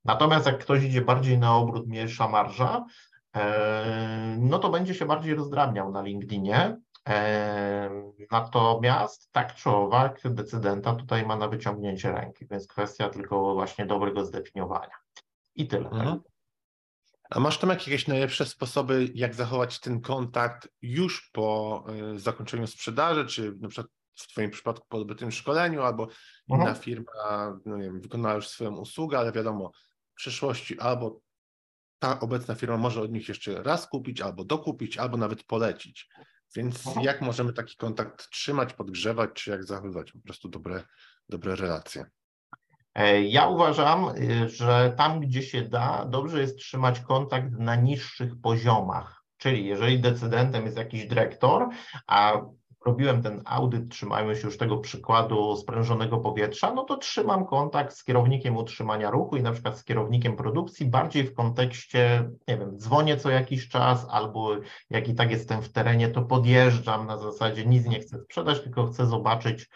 [0.04, 2.84] Natomiast jak ktoś idzie bardziej na obrót, mniejsza marża,
[3.36, 6.76] e, no to będzie się bardziej rozdrabniał na LinkedInie.
[7.08, 7.90] E,
[8.30, 14.24] natomiast tak czy owak decydenta tutaj ma na wyciągnięcie ręki, więc kwestia tylko właśnie dobrego
[14.24, 14.94] zdefiniowania.
[15.60, 15.84] I tyle.
[15.84, 15.92] Tak?
[15.92, 16.20] Mhm.
[17.30, 23.26] A masz tam jakieś najlepsze sposoby, jak zachować ten kontakt już po e, zakończeniu sprzedaży,
[23.26, 26.08] czy na przykład w Twoim przypadku po odbytym szkoleniu, albo
[26.48, 26.76] inna mhm.
[26.76, 29.70] firma no nie wiem, wykonała już swoją usługę, ale wiadomo,
[30.12, 31.20] w przyszłości albo
[31.98, 36.08] ta obecna firma może od nich jeszcze raz kupić, albo dokupić, albo nawet polecić.
[36.56, 37.06] Więc mhm.
[37.06, 40.84] jak możemy taki kontakt trzymać, podgrzewać, czy jak zachowywać po prostu dobre,
[41.28, 42.10] dobre relacje?
[43.00, 48.40] E, ja uważam, y, że tam, gdzie się da, dobrze jest trzymać kontakt na niższych
[48.40, 49.24] poziomach.
[49.36, 51.68] Czyli jeżeli decydentem jest jakiś dyrektor,
[52.06, 52.40] a
[52.86, 58.04] robiłem ten audyt, trzymając się już tego przykładu sprężonego powietrza, no to trzymam kontakt z
[58.04, 63.16] kierownikiem utrzymania ruchu i na przykład z kierownikiem produkcji bardziej w kontekście, nie wiem, dzwonię
[63.16, 64.56] co jakiś czas albo
[64.90, 68.86] jak i tak jestem w terenie, to podjeżdżam na zasadzie nic nie chcę sprzedać, tylko
[68.86, 69.68] chcę zobaczyć,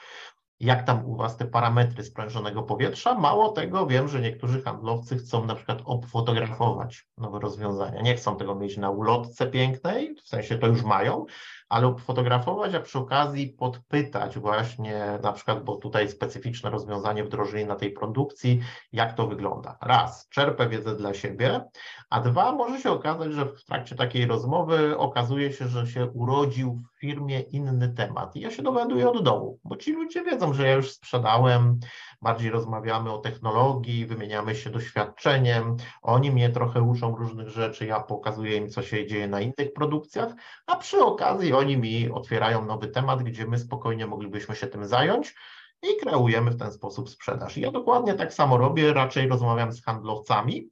[0.61, 3.15] jak tam u Was te parametry sprężonego powietrza.
[3.15, 8.01] Mało tego, wiem, że niektórzy handlowcy chcą na przykład obfotografować nowe rozwiązania.
[8.01, 11.25] Nie chcą tego mieć na ulotce pięknej, w sensie to już mają,
[11.69, 17.77] ale obfotografować, a przy okazji podpytać właśnie na przykład, bo tutaj specyficzne rozwiązanie wdrożyli na
[17.77, 18.61] tej produkcji,
[18.93, 19.79] jak to wygląda.
[19.83, 21.65] Raz, czerpę wiedzę dla siebie,
[22.11, 26.83] a dwa, może się okazać, że w trakcie takiej rozmowy okazuje się, że się urodził
[26.97, 30.67] w firmie inny temat i ja się dowiaduję od dołu, bo ci ludzie wiedzą, że
[30.67, 31.81] ja już sprzedałem,
[32.25, 38.57] bardziej rozmawiamy o technologii, wymieniamy się doświadczeniem, oni mnie trochę uczą różnych rzeczy, ja pokazuję
[38.57, 40.33] im, co się dzieje na innych produkcjach,
[40.67, 45.35] a przy okazji oni mi otwierają nowy temat, gdzie my spokojnie moglibyśmy się tym zająć
[45.83, 47.57] i kreujemy w ten sposób sprzedaż.
[47.57, 50.71] Ja dokładnie tak samo robię, raczej rozmawiam z handlowcami,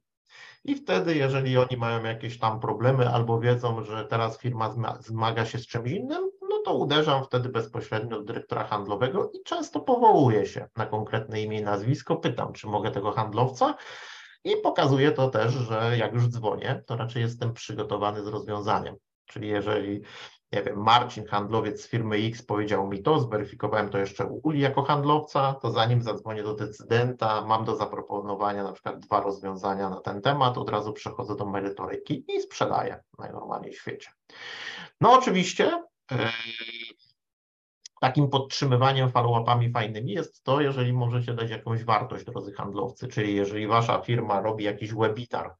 [0.65, 5.57] i wtedy, jeżeli oni mają jakieś tam problemy albo wiedzą, że teraz firma zmaga się
[5.57, 6.31] z czymś innym,
[6.65, 11.63] to uderzam wtedy bezpośrednio do dyrektora handlowego i często powołuję się na konkretne imię i
[11.63, 13.75] nazwisko, pytam, czy mogę tego handlowca
[14.43, 18.95] i pokazuję to też, że jak już dzwonię, to raczej jestem przygotowany z rozwiązaniem.
[19.25, 20.01] Czyli jeżeli
[20.53, 24.59] nie wiem, Marcin, handlowiec z firmy X powiedział mi to, zweryfikowałem to jeszcze u Uli
[24.59, 30.01] jako handlowca, to zanim zadzwonię do decydenta, mam do zaproponowania na przykład dwa rozwiązania na
[30.01, 34.11] ten temat, od razu przechodzę do merytoryki i sprzedaję najnormalniej w świecie.
[35.01, 35.83] No oczywiście
[38.01, 43.67] takim podtrzymywaniem follow-upami fajnymi jest to, jeżeli możecie dać jakąś wartość, drodzy handlowcy, czyli jeżeli
[43.67, 45.55] wasza firma robi jakiś webinar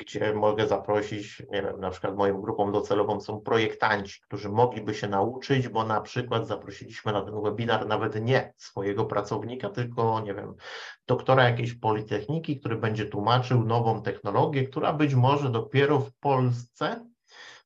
[0.00, 5.08] gdzie mogę zaprosić, nie wiem, na przykład moją grupą docelową są projektanci, którzy mogliby się
[5.08, 10.54] nauczyć, bo na przykład zaprosiliśmy na ten webinar nawet nie swojego pracownika, tylko, nie wiem,
[11.06, 17.09] doktora jakiejś politechniki, który będzie tłumaczył nową technologię, która być może dopiero w Polsce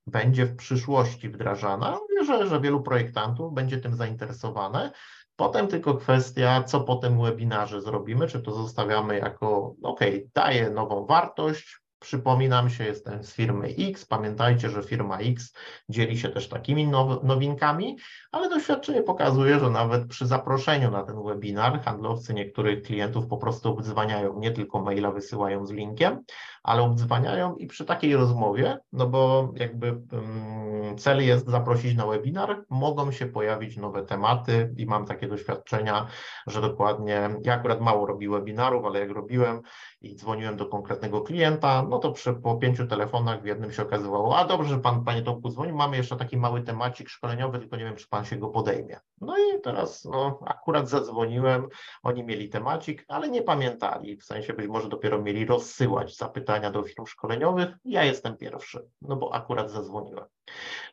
[0.07, 1.99] będzie w przyszłości wdrażana.
[2.17, 4.93] Wierzę, że wielu projektantów będzie tym zainteresowane.
[5.37, 10.01] Potem tylko kwestia, co po tym webinarze zrobimy, czy to zostawiamy jako, OK,
[10.35, 14.07] daje nową wartość, Przypominam się, jestem z firmy X.
[14.07, 15.55] Pamiętajcie, że firma X
[15.89, 16.87] dzieli się też takimi
[17.23, 17.97] nowinkami,
[18.33, 23.71] ale doświadczenie pokazuje, że nawet przy zaproszeniu na ten webinar handlowcy niektórych klientów po prostu
[23.71, 26.25] obdzwaniają, nie tylko maila wysyłają z linkiem,
[26.63, 32.65] ale obdzwaniają i przy takiej rozmowie, no bo jakby um, cel jest zaprosić na webinar,
[32.71, 36.07] mogą się pojawić nowe tematy i mam takie doświadczenia,
[36.47, 39.63] że dokładnie, ja akurat mało robię webinarów, ale jak robiłem
[40.05, 44.39] i dzwoniłem do konkretnego klienta, no to przy, po pięciu telefonach w jednym się okazywało,
[44.39, 47.85] a dobrze, że pan, panie Tomku dzwonił, mamy jeszcze taki mały temacik szkoleniowy, tylko nie
[47.85, 49.01] wiem, czy pan się go podejmie.
[49.21, 51.69] No i teraz no, akurat zadzwoniłem,
[52.03, 56.83] oni mieli temacik, ale nie pamiętali, w sensie być może dopiero mieli rozsyłać zapytania do
[56.83, 60.25] firm szkoleniowych, ja jestem pierwszy, no bo akurat zadzwoniłem.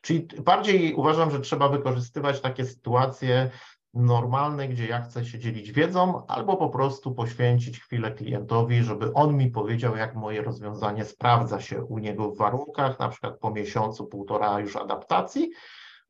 [0.02, 3.50] Czyli bardziej uważam, że trzeba wykorzystywać takie sytuacje,
[3.94, 9.36] normalne, gdzie ja chcę się dzielić wiedzą, albo po prostu poświęcić chwilę klientowi, żeby on
[9.36, 14.06] mi powiedział, jak moje rozwiązanie sprawdza się u niego w warunkach, na przykład po miesiącu,
[14.06, 15.50] półtora już adaptacji,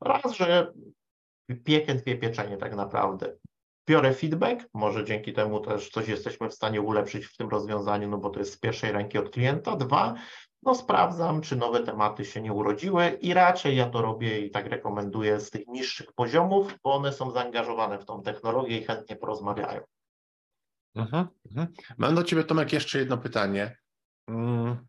[0.01, 0.73] raz, że
[1.63, 3.35] piekę dwie pieczenie tak naprawdę.
[3.87, 8.17] Biorę feedback, może dzięki temu też coś jesteśmy w stanie ulepszyć w tym rozwiązaniu, no
[8.17, 9.75] bo to jest z pierwszej ręki od klienta.
[9.75, 10.13] Dwa,
[10.65, 14.65] no sprawdzam, czy nowe tematy się nie urodziły i raczej ja to robię i tak
[14.65, 19.81] rekomenduję z tych niższych poziomów, bo one są zaangażowane w tą technologię i chętnie porozmawiają.
[20.95, 21.67] Mhm, mhm.
[21.97, 23.77] Mam do Ciebie, Tomek, jeszcze jedno pytanie.
[24.27, 24.87] Mm,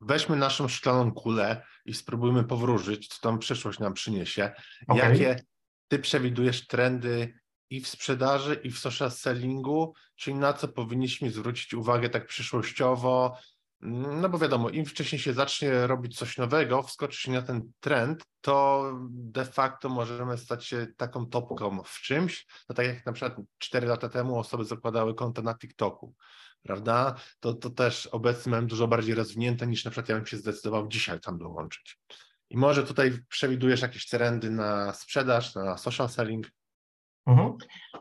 [0.00, 4.52] weźmy naszą szklaną kulę i spróbujmy powróżyć, co tam przyszłość nam przyniesie.
[4.88, 5.10] Okay.
[5.10, 5.44] Jakie
[5.88, 7.40] Ty przewidujesz trendy
[7.70, 13.38] i w sprzedaży, i w social sellingu, czyli na co powinniśmy zwrócić uwagę tak przyszłościowo,
[13.82, 18.84] no bo wiadomo, im wcześniej się zacznie robić coś nowego, wskoczyć na ten trend, to
[19.10, 22.46] de facto możemy stać się taką topką w czymś.
[22.68, 26.14] No tak jak na przykład 4 lata temu osoby zakładały konto na TikToku,
[26.62, 27.14] prawda?
[27.40, 30.88] To, to też obecnie mam dużo bardziej rozwinięte niż na przykład ja bym się zdecydował
[30.88, 31.98] dzisiaj tam dołączyć.
[32.50, 36.46] I może tutaj przewidujesz jakieś trendy na sprzedaż, na social selling?
[37.26, 37.56] Mhm.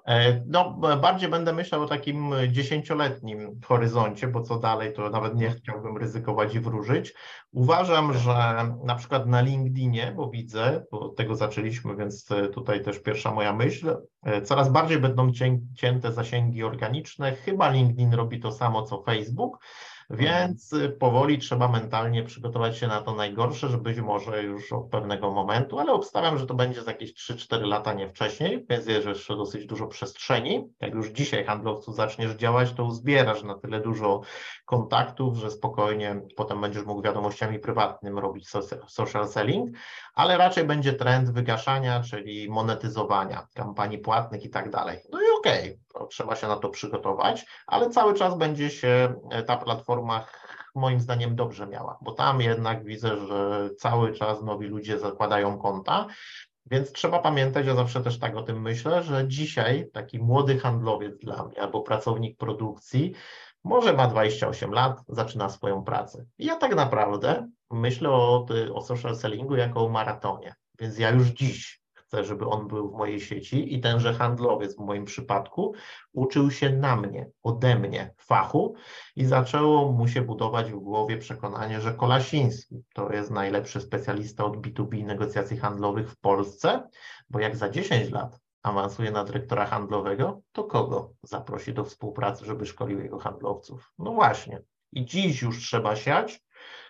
[0.08, 5.50] E, no, bardziej będę myślał o takim dziesięcioletnim horyzoncie, bo co dalej, to nawet nie
[5.50, 7.14] chciałbym ryzykować i wróżyć.
[7.52, 13.00] Uważam, że na przykład na LinkedInie, bo widzę, bo od tego zaczęliśmy, więc tutaj też
[13.00, 15.32] pierwsza moja myśl, e, coraz bardziej będą
[15.76, 17.36] cięte zasięgi organiczne.
[17.36, 19.58] Chyba LinkedIn robi to samo co Facebook.
[20.12, 25.32] Więc powoli trzeba mentalnie przygotować się na to najgorsze, że być może już od pewnego
[25.32, 29.36] momentu, ale obstawiam, że to będzie za jakieś 3-4 lata, nie wcześniej, więc jest jeszcze
[29.36, 30.70] dosyć dużo przestrzeni.
[30.82, 34.22] Jak już dzisiaj handlowcu zaczniesz działać, to uzbierasz na tyle dużo
[34.66, 38.50] kontaktów, że spokojnie potem będziesz mógł wiadomościami prywatnym robić
[38.88, 39.78] social selling,
[40.16, 45.00] ale raczej będzie trend wygaszania, czyli monetyzowania kampanii płatnych i tak dalej.
[45.12, 49.14] No i okej, okay, trzeba się na to przygotować, ale cały czas będzie się
[49.48, 49.99] ta platforma
[50.76, 56.08] moim zdaniem dobrze miała, bo tam jednak widzę, że cały czas nowi ludzie zakładają konta,
[56.66, 61.18] więc trzeba pamiętać, ja zawsze też tak o tym myślę, że dzisiaj taki młody handlowiec
[61.18, 63.14] dla mnie albo pracownik produkcji
[63.64, 66.26] może ma 28 lat, zaczyna swoją pracę.
[66.38, 71.28] I ja tak naprawdę myślę o, o social sellingu jako o maratonie, więc ja już
[71.28, 75.74] dziś chcę, żeby on był w mojej sieci i tenże handlowiec w moim przypadku
[76.14, 78.76] uczył się na mnie, ode mnie fachu
[79.16, 84.58] i zaczęło mu się budować w głowie przekonanie, że Kolasiński to jest najlepszy specjalista od
[84.58, 86.90] B2B negocjacji handlowych w Polsce,
[87.30, 92.66] bo jak za 10 lat awansuje na dyrektora handlowego, to kogo zaprosi do współpracy, żeby
[92.66, 93.94] szkolił jego handlowców?
[94.00, 94.62] No właśnie.
[94.92, 96.42] I dziś już trzeba siać,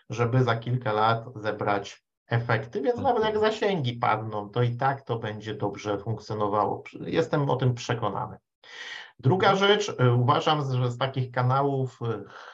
[0.10, 5.20] żeby za kilka lat zebrać efekty, więc nawet jak zasięgi padną, to i tak to
[5.20, 6.84] będzie dobrze funkcjonowało.
[7.00, 8.38] Jestem o tym przekonany.
[9.20, 12.00] Druga rzecz, y, uważam, że z takich kanałów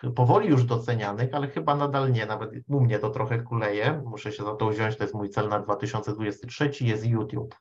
[0.04, 4.32] y, powoli już docenianych, ale chyba nadal nie, nawet u mnie to trochę kuleje, muszę
[4.32, 7.56] się za to wziąć, to jest mój cel na 2023, jest YouTube.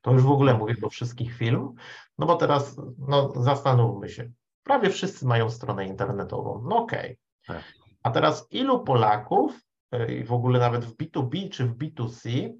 [0.00, 1.72] To już w ogóle mówię do wszystkich film,
[2.18, 4.30] no bo teraz no, zastanówmy się,
[4.62, 7.18] prawie wszyscy mają stronę internetową, no okej.
[7.44, 7.56] Okay.
[7.56, 7.64] Tak.
[8.02, 9.67] A teraz ilu Polaków E,
[10.08, 12.52] i w ogóle nawet w B2B czy w B2C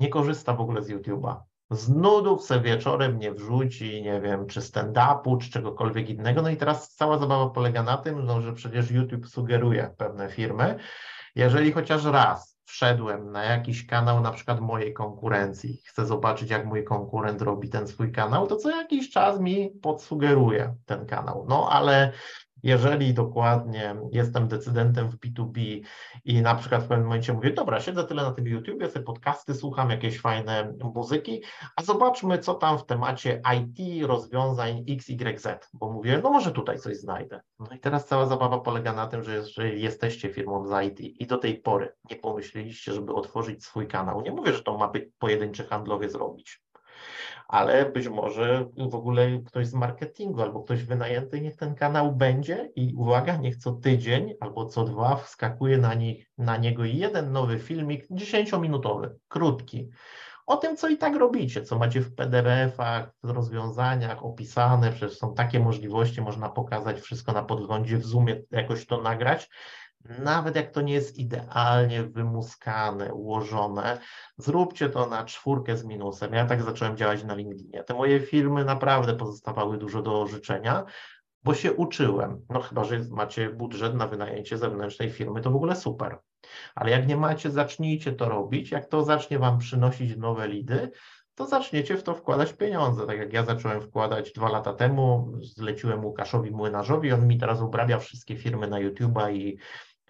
[0.00, 1.36] nie korzysta w ogóle z YouTube'a.
[1.70, 6.42] Z nudów se wieczorem nie wrzuci, nie wiem, czy stand-upu, czy czegokolwiek innego.
[6.42, 10.78] No i teraz cała zabawa polega na tym, no, że przecież YouTube sugeruje pewne firmy.
[11.34, 16.84] Jeżeli chociaż raz wszedłem na jakiś kanał, na przykład mojej konkurencji, chcę zobaczyć, jak mój
[16.84, 21.46] konkurent robi ten swój kanał, to co jakiś czas mi podsugeruje ten kanał.
[21.48, 22.12] No ale
[22.62, 25.80] jeżeli dokładnie jestem decydentem w B2B
[26.24, 29.54] i na przykład w pewnym momencie mówię, dobra, siedzę tyle na tym YouTube, sobie podcasty
[29.54, 31.42] słucham, jakieś fajne muzyki,
[31.76, 36.96] a zobaczmy, co tam w temacie IT, rozwiązań XYZ, bo mówię, no może tutaj coś
[36.96, 37.40] znajdę.
[37.58, 41.26] No i teraz cała zabawa polega na tym, że jeżeli jesteście firmą z IT i
[41.26, 45.04] do tej pory nie pomyśleliście, żeby otworzyć swój kanał, nie mówię, że to ma być
[45.18, 46.62] pojedynczy handlowy zrobić,
[47.48, 52.70] ale być może w ogóle ktoś z marketingu albo ktoś wynajęty, niech ten kanał będzie
[52.76, 57.58] i uwaga, niech co tydzień albo co dwa wskakuje na, nich, na niego jeden nowy
[57.58, 59.90] filmik, 10-minutowy, krótki,
[60.46, 65.34] o tym, co i tak robicie, co macie w PDF-ach, w rozwiązaniach opisane, przecież są
[65.34, 69.48] takie możliwości, można pokazać wszystko na podglądzie, w Zoomie jakoś to nagrać
[70.04, 73.98] nawet jak to nie jest idealnie wymuskane, ułożone,
[74.36, 76.34] zróbcie to na czwórkę z minusem.
[76.34, 77.84] Ja tak zacząłem działać na LinkedInie.
[77.84, 80.84] Te moje filmy naprawdę pozostawały dużo do życzenia,
[81.44, 82.46] bo się uczyłem.
[82.50, 86.18] No chyba, że macie budżet na wynajęcie zewnętrznej firmy, to w ogóle super.
[86.74, 88.70] Ale jak nie macie, zacznijcie to robić.
[88.70, 90.90] Jak to zacznie Wam przynosić nowe lidy,
[91.34, 93.06] to zaczniecie w to wkładać pieniądze.
[93.06, 97.98] Tak jak ja zacząłem wkładać dwa lata temu, zleciłem Łukaszowi Młynarzowi, on mi teraz obrabia
[97.98, 99.58] wszystkie firmy na YouTube'a i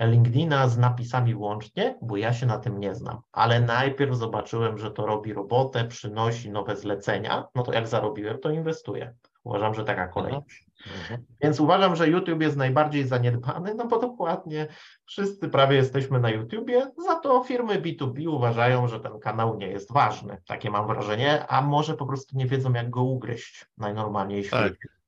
[0.07, 4.91] LinkedIna z napisami łącznie, bo ja się na tym nie znam, ale najpierw zobaczyłem, że
[4.91, 9.15] to robi robotę, przynosi nowe zlecenia, no to jak zarobiłem, to inwestuję.
[9.45, 10.67] Uważam, że taka kolejność.
[10.87, 11.25] Mhm.
[11.41, 14.67] Więc uważam, że YouTube jest najbardziej zaniedbany, no bo dokładnie
[15.05, 19.93] wszyscy prawie jesteśmy na YouTubie, za to firmy B2B uważają, że ten kanał nie jest
[19.93, 20.39] ważny.
[20.47, 24.67] Takie mam wrażenie, a może po prostu nie wiedzą, jak go ugryźć najnormalniej w tak.
[24.67, 25.02] świecie.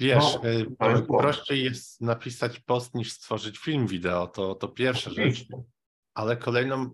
[0.00, 0.24] Wiesz,
[0.80, 5.46] no, jest prościej jest napisać post niż stworzyć film wideo, to, to pierwsza rzecz.
[6.14, 6.90] Ale kolejną,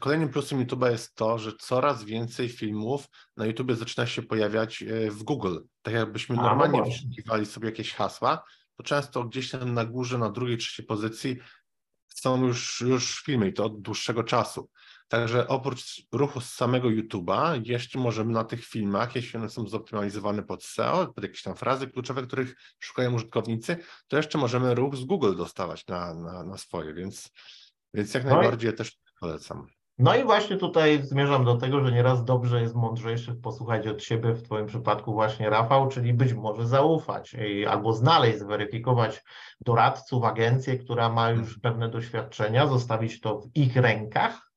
[0.00, 5.10] kolejnym plusem YouTube'a jest to, że coraz więcej filmów na YouTube zaczyna się pojawiać e,
[5.10, 5.58] w Google.
[5.82, 8.44] Tak jakbyśmy A, no normalnie no wyszukiwali sobie jakieś hasła,
[8.76, 11.36] to często gdzieś tam na górze, na drugiej, trzeciej pozycji
[12.08, 14.70] są już, już filmy i to od dłuższego czasu.
[15.08, 20.42] Także oprócz ruchu z samego YouTube'a, jeszcze możemy na tych filmach, jeśli one są zoptymalizowane
[20.42, 23.76] pod SEO, pod jakieś tam frazy kluczowe, których szukają użytkownicy,
[24.08, 27.30] to jeszcze możemy ruch z Google dostawać na, na, na swoje, więc,
[27.94, 28.74] więc jak no najbardziej i...
[28.74, 29.66] też polecam.
[29.98, 34.32] No i właśnie tutaj zmierzam do tego, że nieraz dobrze jest mądrzejszych posłuchać od siebie,
[34.32, 37.36] w Twoim przypadku właśnie Rafał, czyli być może zaufać
[37.68, 39.24] albo znaleźć, zweryfikować
[39.60, 41.60] doradców, agencję, która ma już hmm.
[41.60, 44.47] pewne doświadczenia, zostawić to w ich rękach,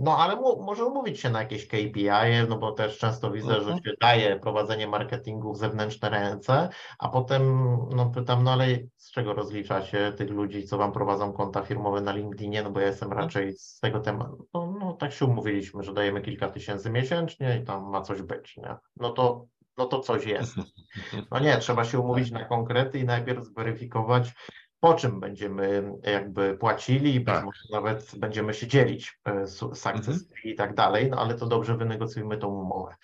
[0.00, 2.08] no ale mu, może umówić się na jakieś KPI,
[2.48, 3.82] no bo też często widzę, że mhm.
[3.82, 6.68] się daje prowadzenie marketingu w zewnętrzne ręce,
[6.98, 11.32] a potem no pytam, no ale z czego rozlicza się tych ludzi, co wam prowadzą
[11.32, 13.26] konta firmowe na LinkedInie, no bo ja jestem mhm.
[13.26, 17.64] raczej z tego tematu, no, no tak się umówiliśmy, że dajemy kilka tysięcy miesięcznie i
[17.64, 18.76] tam ma coś być, nie?
[18.96, 19.46] No to
[19.78, 20.54] no to coś jest.
[21.30, 24.32] No nie, trzeba się umówić na konkrety i najpierw zweryfikować,
[24.80, 27.44] po czym będziemy jakby płacili, tak.
[27.44, 30.24] może nawet będziemy się dzielić e, z akces mhm.
[30.44, 32.94] i tak dalej, no ale to dobrze wynegocjujmy tą umowę.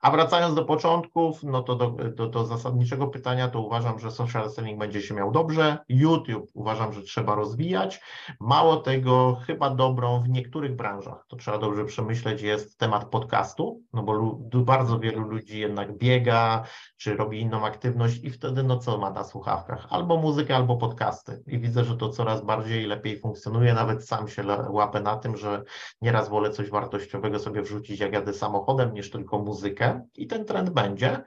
[0.00, 4.50] A wracając do początków, no to do, do, do zasadniczego pytania, to uważam, że social
[4.50, 8.00] selling będzie się miał dobrze, YouTube uważam, że trzeba rozwijać.
[8.40, 14.02] Mało tego, chyba dobrą w niektórych branżach, to trzeba dobrze przemyśleć, jest temat podcastu, no
[14.02, 16.64] bo bardzo wielu ludzi jednak biega,
[16.96, 19.86] czy robi inną aktywność i wtedy no co ma na słuchawkach?
[19.90, 23.74] Albo muzykę, albo podcast podcasty i widzę, że to coraz bardziej lepiej funkcjonuje.
[23.74, 25.62] Nawet sam się łapę na tym, że
[26.02, 30.70] nieraz wolę coś wartościowego sobie wrzucić, jak jadę samochodem, niż tylko muzykę i ten trend
[30.70, 31.24] będzie.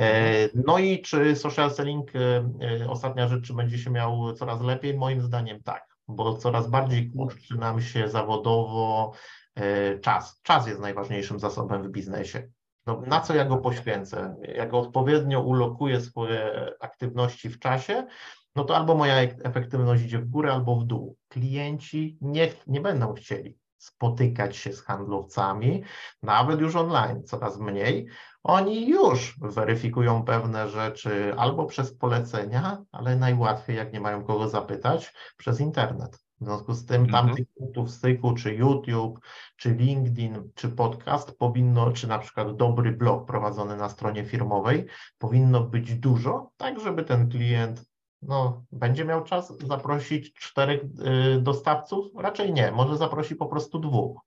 [0.00, 2.18] E, no i czy social selling, e,
[2.82, 4.96] e, ostatnia rzecz, czy będzie się miał coraz lepiej?
[4.96, 9.12] Moim zdaniem tak, bo coraz bardziej kurczy nam się zawodowo
[10.02, 10.40] czas.
[10.42, 12.48] Czas jest najważniejszym zasobem w biznesie.
[12.86, 14.36] No, na co ja go poświęcę?
[14.54, 18.06] Jak odpowiednio ulokuję swoje aktywności w czasie,
[18.56, 21.16] no to albo moja efektywność idzie w górę, albo w dół.
[21.28, 25.82] Klienci nie, nie będą chcieli spotykać się z handlowcami,
[26.22, 28.06] nawet już online, coraz mniej.
[28.42, 35.14] Oni już weryfikują pewne rzeczy albo przez polecenia, ale najłatwiej, jak nie mają kogo zapytać,
[35.36, 36.16] przez internet.
[36.40, 37.36] W związku z tym tam mhm.
[37.36, 39.20] tych punktów styku, czy YouTube,
[39.56, 44.86] czy LinkedIn, czy podcast powinno, czy na przykład dobry blog prowadzony na stronie firmowej,
[45.18, 47.84] powinno być dużo, tak żeby ten klient
[48.22, 50.80] no, będzie miał czas zaprosić czterech
[51.36, 52.06] y, dostawców?
[52.16, 54.20] Raczej nie, może zaprosi po prostu dwóch.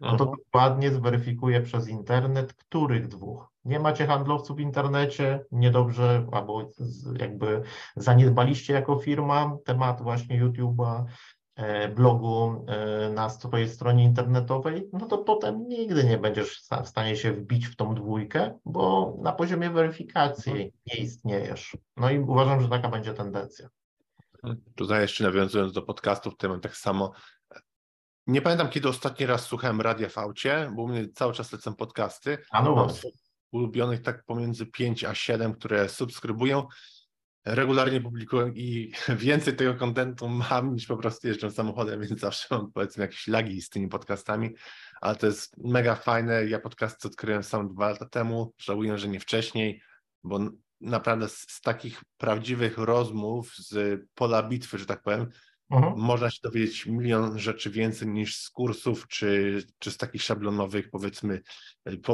[0.00, 0.38] No to mhm.
[0.44, 3.48] dokładnie zweryfikuje przez internet, których dwóch.
[3.64, 6.70] Nie macie handlowców w internecie, niedobrze, albo
[7.18, 7.62] jakby
[7.96, 11.04] zaniedbaliście jako firma temat właśnie YouTube'a,
[11.94, 17.32] blogu e, na swojej stronie internetowej, no to potem nigdy nie będziesz w stanie się
[17.32, 20.70] wbić w tą dwójkę, bo na poziomie weryfikacji mhm.
[20.86, 21.76] nie istniejesz.
[21.96, 23.68] No i uważam, że taka będzie tendencja.
[24.74, 27.12] Tutaj jeszcze nawiązując do podcastów, to mam tak samo.
[28.26, 31.74] Nie pamiętam, kiedy ostatni raz słuchałem radia w aucie, bo u mnie cały czas lecą
[31.74, 32.38] podcasty.
[32.50, 33.10] A no właśnie.
[33.52, 36.66] Ulubionych tak pomiędzy 5 a 7, które subskrybują
[37.46, 42.72] regularnie publikuję i więcej tego kontentu mam niż po prostu jeżdżę samochodem, więc zawsze mam
[42.72, 44.54] powiedzmy jakieś lagi z tymi podcastami,
[45.00, 46.46] ale to jest mega fajne.
[46.46, 49.82] Ja podcast odkryłem sam dwa lata temu, żałuję, że nie wcześniej,
[50.24, 50.40] bo
[50.80, 55.26] naprawdę z, z takich prawdziwych rozmów z pola bitwy, że tak powiem,
[55.70, 55.94] mhm.
[55.96, 61.42] można się dowiedzieć milion rzeczy więcej niż z kursów, czy, czy z takich szablonowych powiedzmy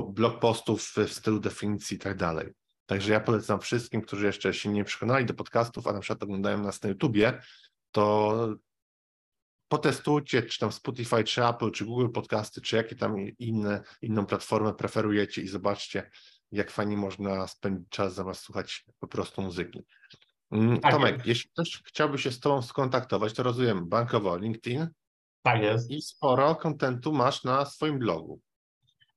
[0.08, 2.52] blog postów w stylu definicji i tak dalej.
[2.92, 6.58] Także ja polecam wszystkim, którzy jeszcze się nie przekonali do podcastów, a na przykład oglądają
[6.58, 7.42] nas na YouTubie,
[7.90, 8.48] to
[9.68, 14.74] potestujcie, czy tam Spotify, czy Apple, czy Google Podcasty, czy jakie tam inne, inną platformę
[14.74, 16.10] preferujecie i zobaczcie,
[16.50, 19.82] jak fajnie można spędzić czas zamiast słuchać po prostu muzyki.
[20.50, 24.86] Mm, tak Tomek, jeśli ktoś chciałby się z Tobą skontaktować, to rozumiem bankowo LinkedIn.
[25.42, 25.90] Tak jest.
[25.90, 28.40] I sporo kontentu masz na swoim blogu.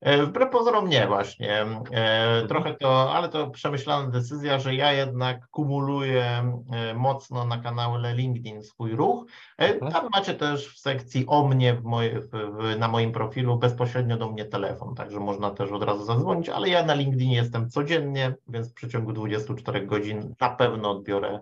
[0.06, 1.66] E, Wbrew pozorom nie właśnie.
[1.92, 2.48] E.
[2.48, 6.24] Trochę to, ale to przemyślana decyzja, że ja jednak kumuluję
[6.72, 9.26] e, mocno na kanale LinkedIn swój ruch.
[9.58, 9.92] Mhm.
[9.92, 14.32] Tam macie też w sekcji o mnie w moje, w, na moim profilu bezpośrednio do
[14.32, 18.72] mnie telefon, także można też od razu zadzwonić, ale ja na LinkedInie jestem codziennie, więc
[18.72, 21.40] w przeciągu 24 godzin na pewno odbiorę,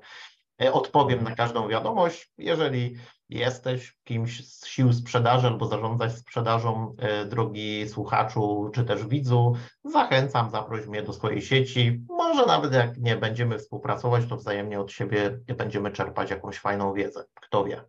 [0.59, 2.31] odpowiem na każdą wiadomość.
[2.37, 2.95] Jeżeli
[3.29, 10.49] jesteś kimś z sił sprzedaży albo zarządzać sprzedażą, e, drogi słuchaczu czy też widzu, zachęcam,
[10.49, 12.05] zaproś mnie do swojej sieci.
[12.09, 17.25] Może nawet jak nie będziemy współpracować, to wzajemnie od siebie będziemy czerpać jakąś fajną wiedzę.
[17.41, 17.83] Kto wie.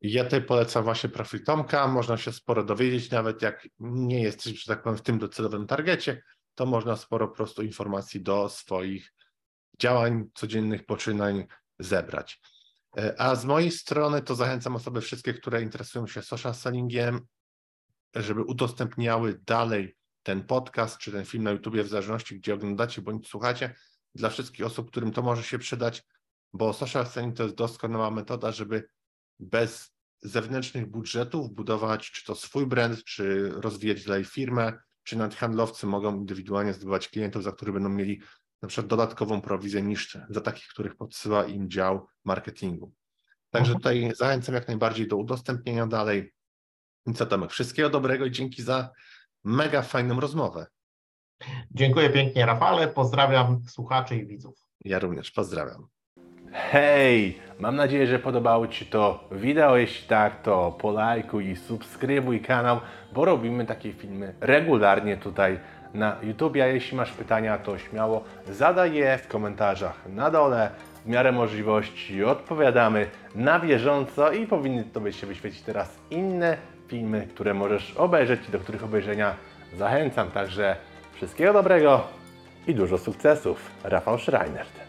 [0.00, 4.74] Ja tutaj polecam właśnie profil Tomka, można się sporo dowiedzieć, nawet jak nie jesteś, że
[4.74, 6.22] tak powiem, w tym docelowym targecie,
[6.54, 9.12] to można sporo po prostu informacji do swoich
[9.80, 11.46] działań, codziennych poczynań
[11.78, 12.40] zebrać.
[12.98, 17.20] E, A z mojej strony to zachęcam osoby wszystkie, które interesują się social sellingiem,
[18.14, 23.28] żeby udostępniały dalej ten podcast czy ten film na YouTubie, w zależności gdzie oglądacie bądź
[23.28, 23.74] słuchacie,
[24.14, 26.02] dla wszystkich osób, którym to może się przydać,
[26.52, 28.88] bo social selling to jest doskonała metoda, żeby
[29.40, 34.72] bez zewnętrznych budżetów budować czy to swój brand, czy rozwijać dalej firmę,
[35.02, 38.20] czy nawet handlowcy mogą indywidualnie zdobywać klientów, za których będą mieli
[38.62, 42.92] na przykład dodatkową prowizję niż za takich, których podsyła im dział marketingu.
[43.50, 43.78] Także Mhm.
[43.78, 46.32] tutaj zachęcam jak najbardziej do udostępnienia dalej.
[47.06, 48.90] I co Tomek, wszystkiego dobrego i dzięki za
[49.44, 50.66] mega fajną rozmowę.
[51.70, 52.88] Dziękuję pięknie, Rafale.
[52.88, 54.58] Pozdrawiam słuchaczy i widzów.
[54.84, 55.86] Ja również pozdrawiam.
[56.52, 57.38] Hej!
[57.58, 59.76] Mam nadzieję, że podobało Ci to wideo.
[59.76, 62.80] Jeśli tak, to polajkuj i subskrybuj kanał,
[63.12, 65.60] bo robimy takie filmy regularnie tutaj
[65.96, 66.56] na YouTube.
[66.56, 70.70] A jeśli masz pytania, to śmiało zadaj je w komentarzach na dole.
[71.04, 76.56] W miarę możliwości odpowiadamy na bieżąco i powinny Tobie się wyświecić teraz inne
[76.88, 79.34] filmy, które możesz obejrzeć i do których obejrzenia
[79.76, 80.30] zachęcam.
[80.30, 80.76] Także
[81.14, 82.04] wszystkiego dobrego
[82.66, 83.70] i dużo sukcesów.
[83.84, 84.85] Rafał Schreiner.